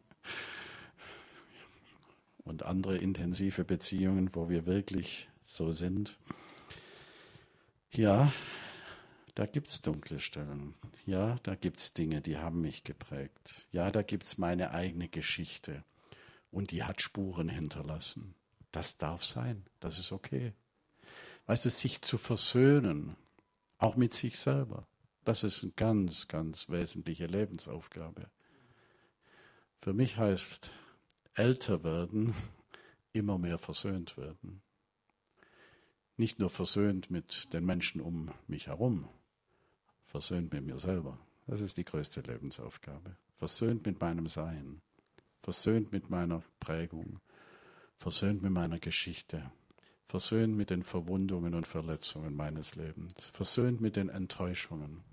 Und 2.44 2.64
andere 2.64 2.98
intensive 2.98 3.66
Beziehungen, 3.66 4.34
wo 4.34 4.50
wir 4.50 4.66
wirklich 4.66 5.28
so 5.46 5.72
sind. 5.72 6.18
Ja, 7.92 8.32
da 9.36 9.46
gibt 9.46 9.70
es 9.70 9.82
dunkle 9.82 10.20
Stellen. 10.20 10.76
Ja, 11.06 11.36
da 11.44 11.56
gibt 11.56 11.80
es 11.80 11.94
Dinge, 11.94 12.22
die 12.22 12.38
haben 12.38 12.62
mich 12.62 12.84
geprägt. 12.84 13.68
Ja, 13.72 13.92
da 13.92 14.02
gibt 14.02 14.24
es 14.24 14.38
meine 14.38 14.72
eigene 14.72 15.10
Geschichte. 15.10 15.84
Und 16.52 16.72
die 16.72 16.84
hat 16.84 17.02
Spuren 17.02 17.50
hinterlassen. 17.50 18.36
Das 18.72 18.98
darf 18.98 19.24
sein. 19.24 19.66
Das 19.80 19.98
ist 20.00 20.12
okay. 20.12 20.54
Weißt 21.46 21.66
du, 21.66 21.70
sich 21.70 22.02
zu 22.02 22.18
versöhnen, 22.18 23.16
auch 23.78 23.96
mit 23.96 24.14
sich 24.14 24.38
selber, 24.40 24.88
das 25.24 25.44
ist 25.44 25.64
eine 25.64 25.74
ganz, 25.74 26.28
ganz 26.28 26.70
wesentliche 26.70 27.26
Lebensaufgabe. 27.26 28.30
Für 29.80 29.94
mich 29.94 30.18
heißt 30.18 30.72
älter 31.34 31.84
werden, 31.84 32.34
immer 33.14 33.38
mehr 33.38 33.58
versöhnt 33.58 34.18
werden. 34.18 34.62
Nicht 36.18 36.40
nur 36.40 36.50
versöhnt 36.50 37.12
mit 37.12 37.54
den 37.54 37.66
Menschen 37.66 38.02
um 38.02 38.32
mich 38.48 38.68
herum, 38.68 39.08
versöhnt 40.06 40.52
mit 40.52 40.64
mir 40.66 40.80
selber. 40.80 41.20
Das 41.46 41.62
ist 41.62 41.78
die 41.78 41.86
größte 41.86 42.22
Lebensaufgabe. 42.22 43.16
Versöhnt 43.36 43.86
mit 43.86 44.02
meinem 44.02 44.28
Sein, 44.28 44.82
versöhnt 45.48 45.94
mit 45.94 46.10
meiner 46.10 46.44
Prägung, 46.60 47.22
versöhnt 48.00 48.42
mit 48.42 48.52
meiner 48.52 48.80
Geschichte, 48.80 49.50
versöhnt 50.04 50.58
mit 50.58 50.72
den 50.72 50.84
Verwundungen 50.84 51.54
und 51.54 51.66
Verletzungen 51.66 52.36
meines 52.36 52.76
Lebens, 52.76 53.14
versöhnt 53.32 53.80
mit 53.80 53.96
den 53.96 54.10
Enttäuschungen, 54.10 55.06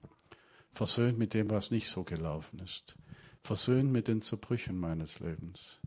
versöhnt 0.73 1.19
mit 1.19 1.35
dem, 1.35 1.51
was 1.51 1.71
nicht 1.71 1.89
so 1.89 2.03
gelaufen 2.03 2.59
ist, 2.59 2.97
versöhnt 3.45 3.93
mit 3.93 4.09
den 4.09 4.23
Zerbrüchen 4.23 4.77
meines 4.77 5.21
Lebens, 5.21 5.81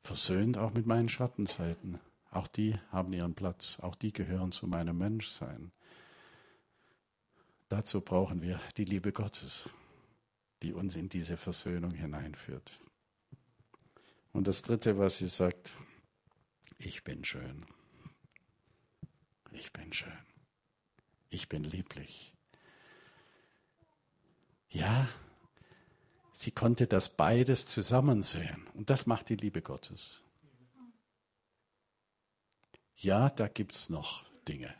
versöhnt 0.00 0.56
auch 0.56 0.72
mit 0.72 0.86
meinen 0.86 1.10
Schattenseiten. 1.10 2.00
Auch 2.30 2.46
die 2.46 2.74
haben 2.90 3.12
ihren 3.12 3.34
Platz, 3.34 3.80
auch 3.80 3.96
die 3.96 4.14
gehören 4.14 4.50
zu 4.50 4.66
meinem 4.66 4.96
Menschsein. 4.96 5.72
Dazu 7.68 8.00
brauchen 8.00 8.40
wir 8.40 8.62
die 8.78 8.86
Liebe 8.86 9.12
Gottes, 9.12 9.68
die 10.62 10.72
uns 10.72 10.96
in 10.96 11.10
diese 11.10 11.36
Versöhnung 11.36 11.92
hineinführt. 11.92 12.80
Und 14.32 14.46
das 14.46 14.62
Dritte, 14.62 14.98
was 14.98 15.18
sie 15.18 15.28
sagt, 15.28 15.74
ich 16.76 17.02
bin 17.04 17.24
schön. 17.24 17.66
Ich 19.50 19.72
bin 19.72 19.92
schön. 19.92 20.18
Ich 21.30 21.48
bin 21.48 21.64
lieblich. 21.64 22.34
Ja, 24.70 25.08
sie 26.32 26.50
konnte 26.50 26.86
das 26.86 27.08
beides 27.08 27.66
zusammen 27.66 28.22
sehen. 28.22 28.66
Und 28.74 28.90
das 28.90 29.06
macht 29.06 29.28
die 29.28 29.36
Liebe 29.36 29.62
Gottes. 29.62 30.22
Ja, 32.96 33.30
da 33.30 33.48
gibt 33.48 33.74
es 33.74 33.90
noch 33.90 34.24
Dinge, 34.46 34.74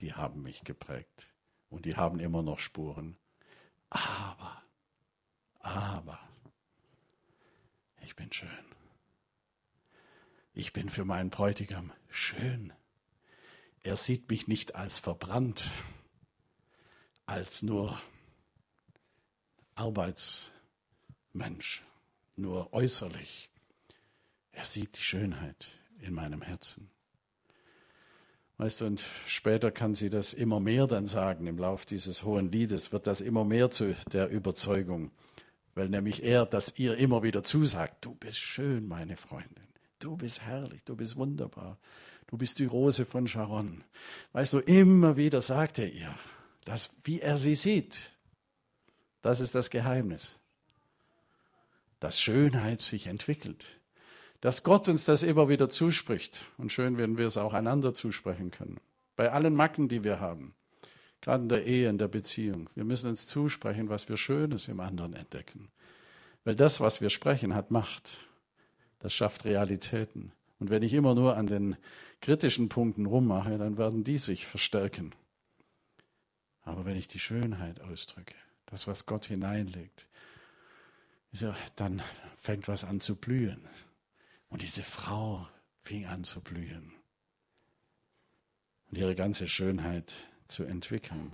die 0.00 0.12
haben 0.12 0.42
mich 0.42 0.64
geprägt. 0.64 1.32
Und 1.70 1.84
die 1.84 1.96
haben 1.96 2.20
immer 2.20 2.42
noch 2.42 2.58
Spuren. 2.58 3.18
Aber, 3.90 4.62
aber, 5.60 6.20
ich 8.08 8.16
bin 8.16 8.32
schön. 8.32 8.48
Ich 10.54 10.72
bin 10.72 10.88
für 10.88 11.04
meinen 11.04 11.28
Bräutigam 11.28 11.92
schön. 12.08 12.72
Er 13.82 13.96
sieht 13.96 14.30
mich 14.30 14.48
nicht 14.48 14.74
als 14.74 14.98
verbrannt, 14.98 15.70
als 17.26 17.60
nur 17.60 18.00
Arbeitsmensch, 19.74 20.52
nur 22.34 22.72
äußerlich. 22.72 23.50
Er 24.52 24.64
sieht 24.64 24.96
die 24.96 25.02
Schönheit 25.02 25.68
in 25.98 26.14
meinem 26.14 26.40
Herzen. 26.40 26.90
Weißt 28.56 28.80
du, 28.80 28.86
und 28.86 29.04
später 29.26 29.70
kann 29.70 29.94
sie 29.94 30.08
das 30.08 30.32
immer 30.32 30.60
mehr 30.60 30.86
dann 30.86 31.04
sagen, 31.04 31.46
im 31.46 31.58
Lauf 31.58 31.84
dieses 31.84 32.22
hohen 32.22 32.50
Liedes 32.50 32.90
wird 32.90 33.06
das 33.06 33.20
immer 33.20 33.44
mehr 33.44 33.70
zu 33.70 33.94
der 34.14 34.30
Überzeugung, 34.30 35.10
weil 35.78 35.88
nämlich 35.88 36.22
er 36.22 36.44
das 36.44 36.74
ihr 36.76 36.98
immer 36.98 37.22
wieder 37.22 37.42
zusagt, 37.42 38.04
du 38.04 38.14
bist 38.14 38.38
schön, 38.38 38.86
meine 38.86 39.16
Freundin, 39.16 39.66
du 39.98 40.16
bist 40.16 40.42
herrlich, 40.42 40.84
du 40.84 40.96
bist 40.96 41.16
wunderbar, 41.16 41.78
du 42.26 42.36
bist 42.36 42.58
die 42.58 42.66
Rose 42.66 43.06
von 43.06 43.26
Sharon. 43.26 43.84
Weißt 44.32 44.52
du, 44.52 44.58
immer 44.58 45.16
wieder 45.16 45.40
sagt 45.40 45.78
er 45.78 45.90
ihr, 45.90 46.14
dass, 46.64 46.90
wie 47.04 47.20
er 47.20 47.38
sie 47.38 47.54
sieht, 47.54 48.12
das 49.22 49.40
ist 49.40 49.54
das 49.54 49.70
Geheimnis, 49.70 50.38
dass 52.00 52.20
Schönheit 52.20 52.82
sich 52.82 53.06
entwickelt 53.06 53.78
dass 54.40 54.62
Gott 54.62 54.88
uns 54.88 55.04
das 55.04 55.22
immer 55.22 55.48
wieder 55.48 55.68
zuspricht. 55.68 56.44
Und 56.58 56.72
schön, 56.72 56.96
wenn 56.98 57.18
wir 57.18 57.26
es 57.26 57.36
auch 57.36 57.54
einander 57.54 57.94
zusprechen 57.94 58.50
können. 58.50 58.78
Bei 59.16 59.32
allen 59.32 59.54
Macken, 59.54 59.88
die 59.88 60.04
wir 60.04 60.20
haben. 60.20 60.54
Gerade 61.20 61.42
in 61.42 61.48
der 61.48 61.66
Ehe, 61.66 61.88
in 61.88 61.98
der 61.98 62.08
Beziehung. 62.08 62.70
Wir 62.74 62.84
müssen 62.84 63.10
uns 63.10 63.26
zusprechen, 63.26 63.88
was 63.88 64.08
wir 64.08 64.16
Schönes 64.16 64.68
im 64.68 64.80
anderen 64.80 65.14
entdecken. 65.14 65.68
Weil 66.44 66.54
das, 66.54 66.80
was 66.80 67.00
wir 67.00 67.10
sprechen, 67.10 67.54
hat 67.54 67.70
Macht. 67.70 68.20
Das 69.00 69.12
schafft 69.12 69.44
Realitäten. 69.44 70.32
Und 70.58 70.70
wenn 70.70 70.82
ich 70.82 70.94
immer 70.94 71.14
nur 71.14 71.36
an 71.36 71.46
den 71.46 71.76
kritischen 72.20 72.68
Punkten 72.68 73.06
rummache, 73.06 73.58
dann 73.58 73.78
werden 73.78 74.04
die 74.04 74.18
sich 74.18 74.46
verstärken. 74.46 75.14
Aber 76.62 76.84
wenn 76.84 76.96
ich 76.96 77.08
die 77.08 77.20
Schönheit 77.20 77.80
ausdrücke, 77.80 78.34
das, 78.66 78.86
was 78.86 79.06
Gott 79.06 79.26
hineinlegt, 79.26 80.08
dann 81.76 82.02
fängt 82.36 82.68
was 82.68 82.84
an 82.84 83.00
zu 83.00 83.16
blühen. 83.16 83.68
Und 84.48 84.62
diese 84.62 84.82
Frau 84.82 85.48
fing 85.82 86.06
an 86.06 86.24
zu 86.24 86.40
blühen 86.40 86.92
und 88.90 88.98
ihre 88.98 89.14
ganze 89.14 89.48
Schönheit 89.48 90.14
zu 90.48 90.64
entwickeln. 90.64 91.32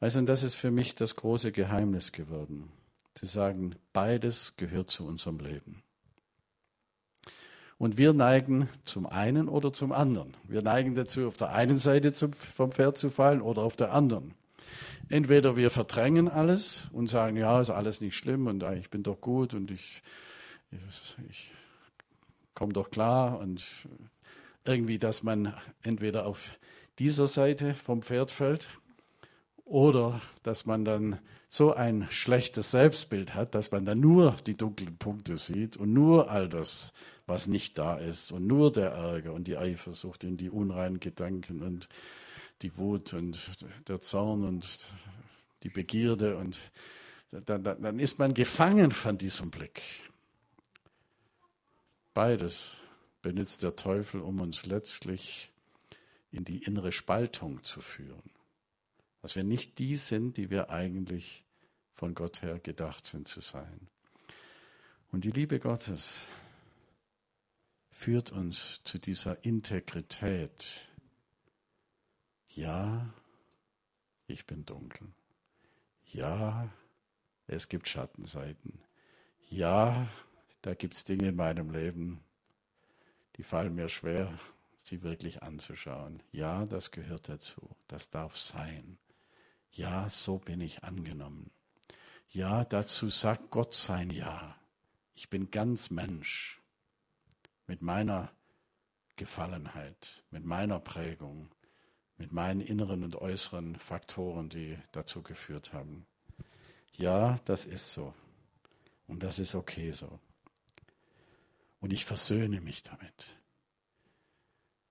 Weißt 0.00 0.16
du, 0.16 0.20
und 0.20 0.26
das 0.26 0.42
ist 0.42 0.54
für 0.54 0.70
mich 0.70 0.94
das 0.94 1.16
große 1.16 1.52
Geheimnis 1.52 2.12
geworden. 2.12 2.70
Zu 3.14 3.26
sagen, 3.26 3.74
beides 3.92 4.54
gehört 4.56 4.90
zu 4.90 5.06
unserem 5.06 5.38
Leben. 5.38 5.82
Und 7.78 7.98
wir 7.98 8.12
neigen 8.12 8.68
zum 8.84 9.06
einen 9.06 9.48
oder 9.48 9.72
zum 9.72 9.92
anderen. 9.92 10.34
Wir 10.44 10.62
neigen 10.62 10.94
dazu, 10.94 11.26
auf 11.26 11.36
der 11.36 11.50
einen 11.50 11.78
Seite 11.78 12.12
zum, 12.12 12.32
vom 12.32 12.72
Pferd 12.72 12.96
zu 12.96 13.10
fallen 13.10 13.42
oder 13.42 13.62
auf 13.62 13.76
der 13.76 13.92
anderen. 13.92 14.34
Entweder 15.08 15.56
wir 15.56 15.70
verdrängen 15.70 16.28
alles 16.28 16.88
und 16.92 17.06
sagen, 17.06 17.36
ja, 17.36 17.60
ist 17.60 17.70
alles 17.70 18.00
nicht 18.00 18.16
schlimm 18.16 18.46
und 18.46 18.62
ich 18.62 18.90
bin 18.90 19.02
doch 19.02 19.20
gut 19.20 19.54
und 19.54 19.70
ich, 19.70 20.02
ich, 20.70 21.16
ich 21.30 21.52
komm 22.54 22.72
doch 22.72 22.90
klar 22.90 23.38
und 23.38 23.64
irgendwie, 24.64 24.98
dass 24.98 25.22
man 25.22 25.54
entweder 25.82 26.26
auf 26.26 26.58
dieser 26.98 27.26
Seite 27.26 27.74
vom 27.74 28.02
Pferd 28.02 28.30
fällt 28.30 28.68
Oder 29.64 30.20
dass 30.42 30.64
man 30.64 30.84
dann 30.84 31.18
so 31.48 31.72
ein 31.72 32.06
schlechtes 32.10 32.70
Selbstbild 32.70 33.34
hat, 33.34 33.54
dass 33.54 33.70
man 33.70 33.84
dann 33.84 34.00
nur 34.00 34.36
die 34.46 34.56
dunklen 34.56 34.96
Punkte 34.96 35.36
sieht 35.36 35.76
und 35.76 35.92
nur 35.92 36.30
all 36.30 36.48
das, 36.48 36.92
was 37.26 37.46
nicht 37.46 37.78
da 37.78 37.96
ist 37.96 38.32
und 38.32 38.46
nur 38.46 38.72
der 38.72 38.90
Ärger 38.90 39.32
und 39.32 39.48
die 39.48 39.56
Eifersucht 39.56 40.24
und 40.24 40.36
die 40.38 40.50
unreinen 40.50 41.00
Gedanken 41.00 41.62
und 41.62 41.88
die 42.62 42.76
Wut 42.78 43.12
und 43.12 43.38
der 43.88 44.00
Zorn 44.00 44.44
und 44.44 44.86
die 45.62 45.68
Begierde 45.68 46.36
und 46.36 46.58
dann, 47.30 47.62
dann 47.62 47.98
ist 47.98 48.18
man 48.18 48.34
gefangen 48.34 48.92
von 48.92 49.18
diesem 49.18 49.50
Blick. 49.50 49.82
Beides 52.14 52.78
benutzt 53.20 53.62
der 53.62 53.76
Teufel, 53.76 54.20
um 54.20 54.40
uns 54.40 54.64
letztlich 54.64 55.50
in 56.36 56.44
die 56.44 56.62
innere 56.62 56.92
Spaltung 56.92 57.62
zu 57.62 57.80
führen. 57.80 58.30
Dass 59.22 59.36
wir 59.36 59.44
nicht 59.44 59.78
die 59.78 59.96
sind, 59.96 60.36
die 60.36 60.50
wir 60.50 60.70
eigentlich 60.70 61.44
von 61.94 62.14
Gott 62.14 62.42
her 62.42 62.58
gedacht 62.58 63.06
sind 63.06 63.26
zu 63.26 63.40
sein. 63.40 63.88
Und 65.10 65.24
die 65.24 65.30
Liebe 65.30 65.58
Gottes 65.58 66.26
führt 67.90 68.30
uns 68.30 68.82
zu 68.84 68.98
dieser 68.98 69.44
Integrität. 69.44 70.88
Ja, 72.50 73.12
ich 74.26 74.46
bin 74.46 74.64
dunkel. 74.66 75.08
Ja, 76.12 76.68
es 77.46 77.68
gibt 77.68 77.88
Schattenseiten. 77.88 78.80
Ja, 79.48 80.08
da 80.62 80.74
gibt 80.74 80.94
es 80.94 81.04
Dinge 81.04 81.28
in 81.28 81.36
meinem 81.36 81.70
Leben, 81.70 82.20
die 83.36 83.42
fallen 83.42 83.74
mir 83.74 83.88
schwer, 83.88 84.36
sie 84.86 85.02
wirklich 85.02 85.42
anzuschauen. 85.42 86.22
Ja, 86.32 86.64
das 86.66 86.90
gehört 86.90 87.28
dazu. 87.28 87.76
Das 87.88 88.10
darf 88.10 88.36
sein. 88.36 88.98
Ja, 89.72 90.08
so 90.08 90.38
bin 90.38 90.60
ich 90.60 90.84
angenommen. 90.84 91.50
Ja, 92.28 92.64
dazu 92.64 93.10
sagt 93.10 93.50
Gott 93.50 93.74
sein 93.74 94.10
Ja. 94.10 94.56
Ich 95.14 95.30
bin 95.30 95.50
ganz 95.50 95.90
Mensch 95.90 96.60
mit 97.66 97.80
meiner 97.80 98.30
Gefallenheit, 99.16 100.22
mit 100.30 100.44
meiner 100.44 100.78
Prägung, 100.78 101.50
mit 102.18 102.32
meinen 102.32 102.60
inneren 102.60 103.02
und 103.02 103.16
äußeren 103.16 103.76
Faktoren, 103.76 104.50
die 104.50 104.78
dazu 104.92 105.22
geführt 105.22 105.72
haben. 105.72 106.06
Ja, 106.92 107.36
das 107.46 107.64
ist 107.64 107.92
so. 107.92 108.14
Und 109.06 109.22
das 109.22 109.38
ist 109.38 109.54
okay 109.54 109.90
so. 109.92 110.20
Und 111.80 111.92
ich 111.92 112.04
versöhne 112.04 112.60
mich 112.60 112.82
damit. 112.82 113.35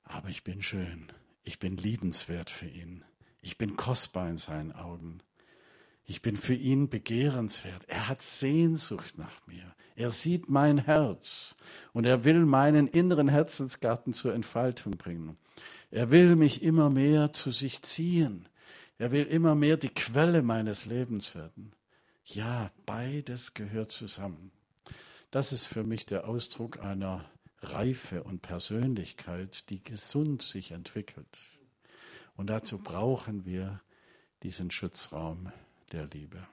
Aber 0.05 0.29
ich 0.29 0.43
bin 0.43 0.61
schön. 0.61 1.11
Ich 1.43 1.59
bin 1.59 1.77
liebenswert 1.77 2.49
für 2.49 2.67
ihn. 2.67 3.03
Ich 3.41 3.57
bin 3.57 3.75
kostbar 3.75 4.29
in 4.29 4.37
seinen 4.37 4.71
Augen. 4.71 5.19
Ich 6.07 6.21
bin 6.21 6.37
für 6.37 6.53
ihn 6.53 6.89
begehrenswert. 6.89 7.83
Er 7.87 8.07
hat 8.07 8.21
Sehnsucht 8.21 9.17
nach 9.17 9.45
mir. 9.47 9.75
Er 9.95 10.11
sieht 10.11 10.49
mein 10.49 10.77
Herz 10.77 11.55
und 11.93 12.05
er 12.05 12.23
will 12.23 12.45
meinen 12.45 12.87
inneren 12.87 13.27
Herzensgarten 13.27 14.13
zur 14.13 14.33
Entfaltung 14.33 14.97
bringen. 14.97 15.37
Er 15.89 16.11
will 16.11 16.35
mich 16.35 16.61
immer 16.61 16.89
mehr 16.89 17.31
zu 17.33 17.51
sich 17.51 17.81
ziehen. 17.81 18.47
Er 18.97 19.11
will 19.11 19.25
immer 19.25 19.55
mehr 19.55 19.77
die 19.77 19.89
Quelle 19.89 20.41
meines 20.41 20.85
Lebens 20.85 21.35
werden. 21.35 21.71
Ja, 22.25 22.71
beides 22.85 23.53
gehört 23.53 23.91
zusammen. 23.91 24.51
Das 25.31 25.51
ist 25.51 25.65
für 25.65 25.83
mich 25.83 26.05
der 26.05 26.27
Ausdruck 26.27 26.79
einer 26.83 27.25
Reife 27.71 28.23
und 28.23 28.41
Persönlichkeit, 28.41 29.69
die 29.69 29.83
gesund 29.83 30.41
sich 30.41 30.71
entwickelt. 30.71 31.37
Und 32.35 32.47
dazu 32.47 32.79
brauchen 32.79 33.45
wir 33.45 33.81
diesen 34.43 34.71
Schutzraum 34.71 35.51
der 35.91 36.07
Liebe. 36.07 36.47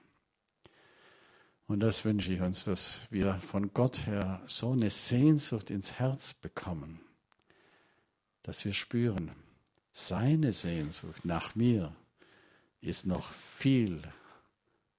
Und 1.67 1.79
das 1.79 2.05
wünsche 2.05 2.33
ich 2.33 2.41
uns, 2.41 2.65
dass 2.65 3.01
wir 3.09 3.35
von 3.35 3.73
Gott 3.73 4.05
her 4.05 4.41
so 4.47 4.71
eine 4.71 4.89
Sehnsucht 4.89 5.69
ins 5.69 5.93
Herz 5.93 6.33
bekommen, 6.33 6.99
dass 8.41 8.65
wir 8.65 8.73
spüren, 8.73 9.31
seine 9.93 10.53
Sehnsucht 10.53 11.23
nach 11.23 11.55
mir 11.55 11.95
ist 12.81 13.05
noch 13.05 13.31
viel, 13.31 14.01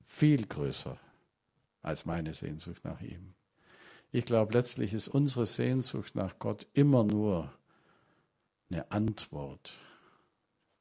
viel 0.05 0.47
größer 0.47 0.99
als 1.83 2.07
meine 2.07 2.33
Sehnsucht 2.33 2.85
nach 2.85 3.01
ihm. 3.01 3.35
Ich 4.15 4.27
glaube, 4.27 4.53
letztlich 4.53 4.95
ist 4.95 5.09
unsere 5.09 5.45
Sehnsucht 5.45 6.15
nach 6.15 6.39
Gott 6.39 6.69
immer 6.73 7.03
nur 7.03 7.53
eine 8.71 8.89
Antwort, 8.93 9.73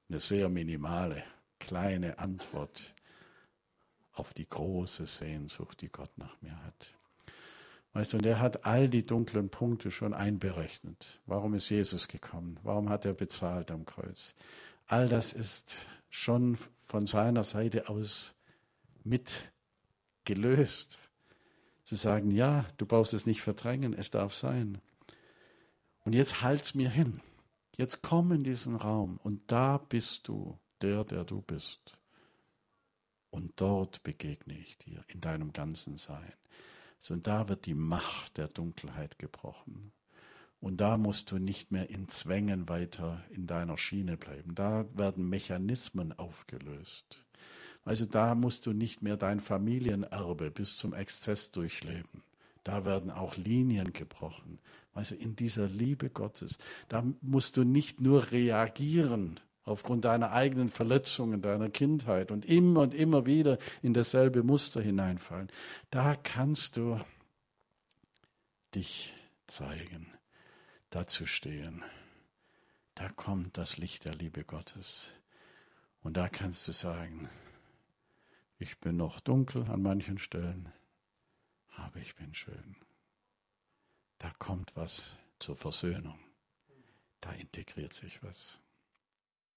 eine 0.07 0.19
sehr 0.19 0.49
minimale, 0.49 1.23
kleine 1.57 2.19
Antwort 2.19 2.93
auf 4.11 4.36
die 4.36 4.47
große 4.47 5.07
Sehnsucht, 5.07 5.81
die 5.81 5.89
Gott 5.89 6.15
nach 6.19 6.39
mir 6.43 6.55
hat. 6.63 6.93
Weißt 7.93 8.13
du, 8.13 8.17
und 8.17 8.25
er 8.27 8.39
hat 8.39 8.67
all 8.67 8.88
die 8.88 9.03
dunklen 9.03 9.49
Punkte 9.49 9.89
schon 9.89 10.13
einberechnet. 10.13 11.19
Warum 11.25 11.55
ist 11.55 11.69
Jesus 11.69 12.07
gekommen? 12.07 12.59
Warum 12.61 12.89
hat 12.89 13.03
er 13.03 13.13
bezahlt 13.13 13.71
am 13.71 13.88
Kreuz? 13.88 14.36
All 14.86 15.09
das 15.09 15.34
ist 15.34 15.88
schon 16.11 16.55
von 16.81 17.07
seiner 17.07 17.43
Seite 17.43 17.89
aus 17.89 18.36
mit 19.03 19.51
gelöst. 20.23 20.99
Zu 21.84 21.95
sagen, 21.95 22.31
ja, 22.31 22.65
du 22.77 22.86
brauchst 22.86 23.13
es 23.13 23.25
nicht 23.25 23.41
verdrängen, 23.41 23.93
es 23.93 24.11
darf 24.11 24.34
sein. 24.34 24.79
Und 26.05 26.13
jetzt 26.13 26.41
halt's 26.41 26.75
mir 26.75 26.89
hin. 26.89 27.21
Jetzt 27.75 28.01
komm 28.01 28.31
in 28.31 28.43
diesen 28.43 28.75
Raum 28.75 29.17
und 29.23 29.51
da 29.51 29.77
bist 29.77 30.27
du 30.27 30.59
der, 30.81 31.03
der 31.03 31.23
du 31.23 31.41
bist. 31.41 31.97
Und 33.31 33.53
dort 33.55 34.03
begegne 34.03 34.57
ich 34.57 34.77
dir 34.77 35.03
in 35.07 35.19
deinem 35.19 35.53
ganzen 35.53 35.97
Sein. 35.97 36.34
So, 36.99 37.15
und 37.15 37.25
da 37.25 37.49
wird 37.49 37.65
die 37.65 37.73
Macht 37.73 38.38
der 38.38 38.47
Dunkelheit 38.47 39.17
gebrochen. 39.17 39.91
Und 40.59 40.77
da 40.77 40.97
musst 40.97 41.31
du 41.31 41.39
nicht 41.39 41.71
mehr 41.71 41.89
in 41.89 42.07
Zwängen 42.07 42.69
weiter 42.69 43.21
in 43.31 43.47
deiner 43.47 43.77
Schiene 43.77 44.15
bleiben. 44.15 44.55
Da 44.55 44.86
werden 44.93 45.27
Mechanismen 45.27 46.17
aufgelöst. 46.17 47.25
Also 47.86 48.05
da 48.05 48.36
musst 48.36 48.65
du 48.65 48.73
nicht 48.73 49.01
mehr 49.01 49.17
dein 49.17 49.39
Familienerbe 49.39 50.51
bis 50.51 50.77
zum 50.77 50.93
Exzess 50.93 51.51
durchleben. 51.51 52.23
Da 52.63 52.86
werden 52.86 53.11
auch 53.11 53.36
Linien 53.36 53.91
gebrochen. 53.91 54.59
Also 54.93 55.15
in 55.15 55.36
dieser 55.36 55.67
Liebe 55.67 56.09
Gottes, 56.09 56.57
da 56.88 57.03
musst 57.21 57.57
du 57.57 57.63
nicht 57.63 57.99
nur 57.99 58.31
reagieren 58.31 59.39
aufgrund 59.65 60.05
deiner 60.05 60.31
eigenen 60.31 60.69
Verletzungen, 60.69 61.41
deiner 61.41 61.69
Kindheit 61.69 62.31
und 62.31 62.45
immer 62.45 62.81
und 62.81 62.93
immer 62.93 63.25
wieder 63.25 63.57
in 63.81 63.93
dasselbe 63.93 64.43
Muster 64.43 64.81
hineinfallen. 64.81 65.49
Da 65.89 66.15
kannst 66.15 66.77
du 66.77 66.99
dich 68.75 69.13
zeigen, 69.47 70.07
dazu 70.89 71.25
stehen. 71.25 71.84
Da 72.95 73.09
kommt 73.09 73.57
das 73.57 73.77
Licht 73.77 74.05
der 74.05 74.13
Liebe 74.15 74.43
Gottes. 74.43 75.09
Und 76.01 76.17
da 76.17 76.29
kannst 76.29 76.67
du 76.67 76.71
sagen, 76.73 77.29
ich 78.58 78.80
bin 78.80 78.97
noch 78.97 79.20
dunkel 79.20 79.70
an 79.70 79.82
manchen 79.82 80.18
Stellen, 80.18 80.72
aber 81.76 81.99
ich 81.99 82.16
bin 82.16 82.34
schön. 82.34 82.76
Da 84.18 84.32
kommt 84.39 84.76
was 84.76 85.18
zur 85.39 85.56
Versöhnung. 85.56 86.20
Da 87.20 87.32
integriert 87.34 87.93
sich 87.93 88.24
was. 88.24 88.62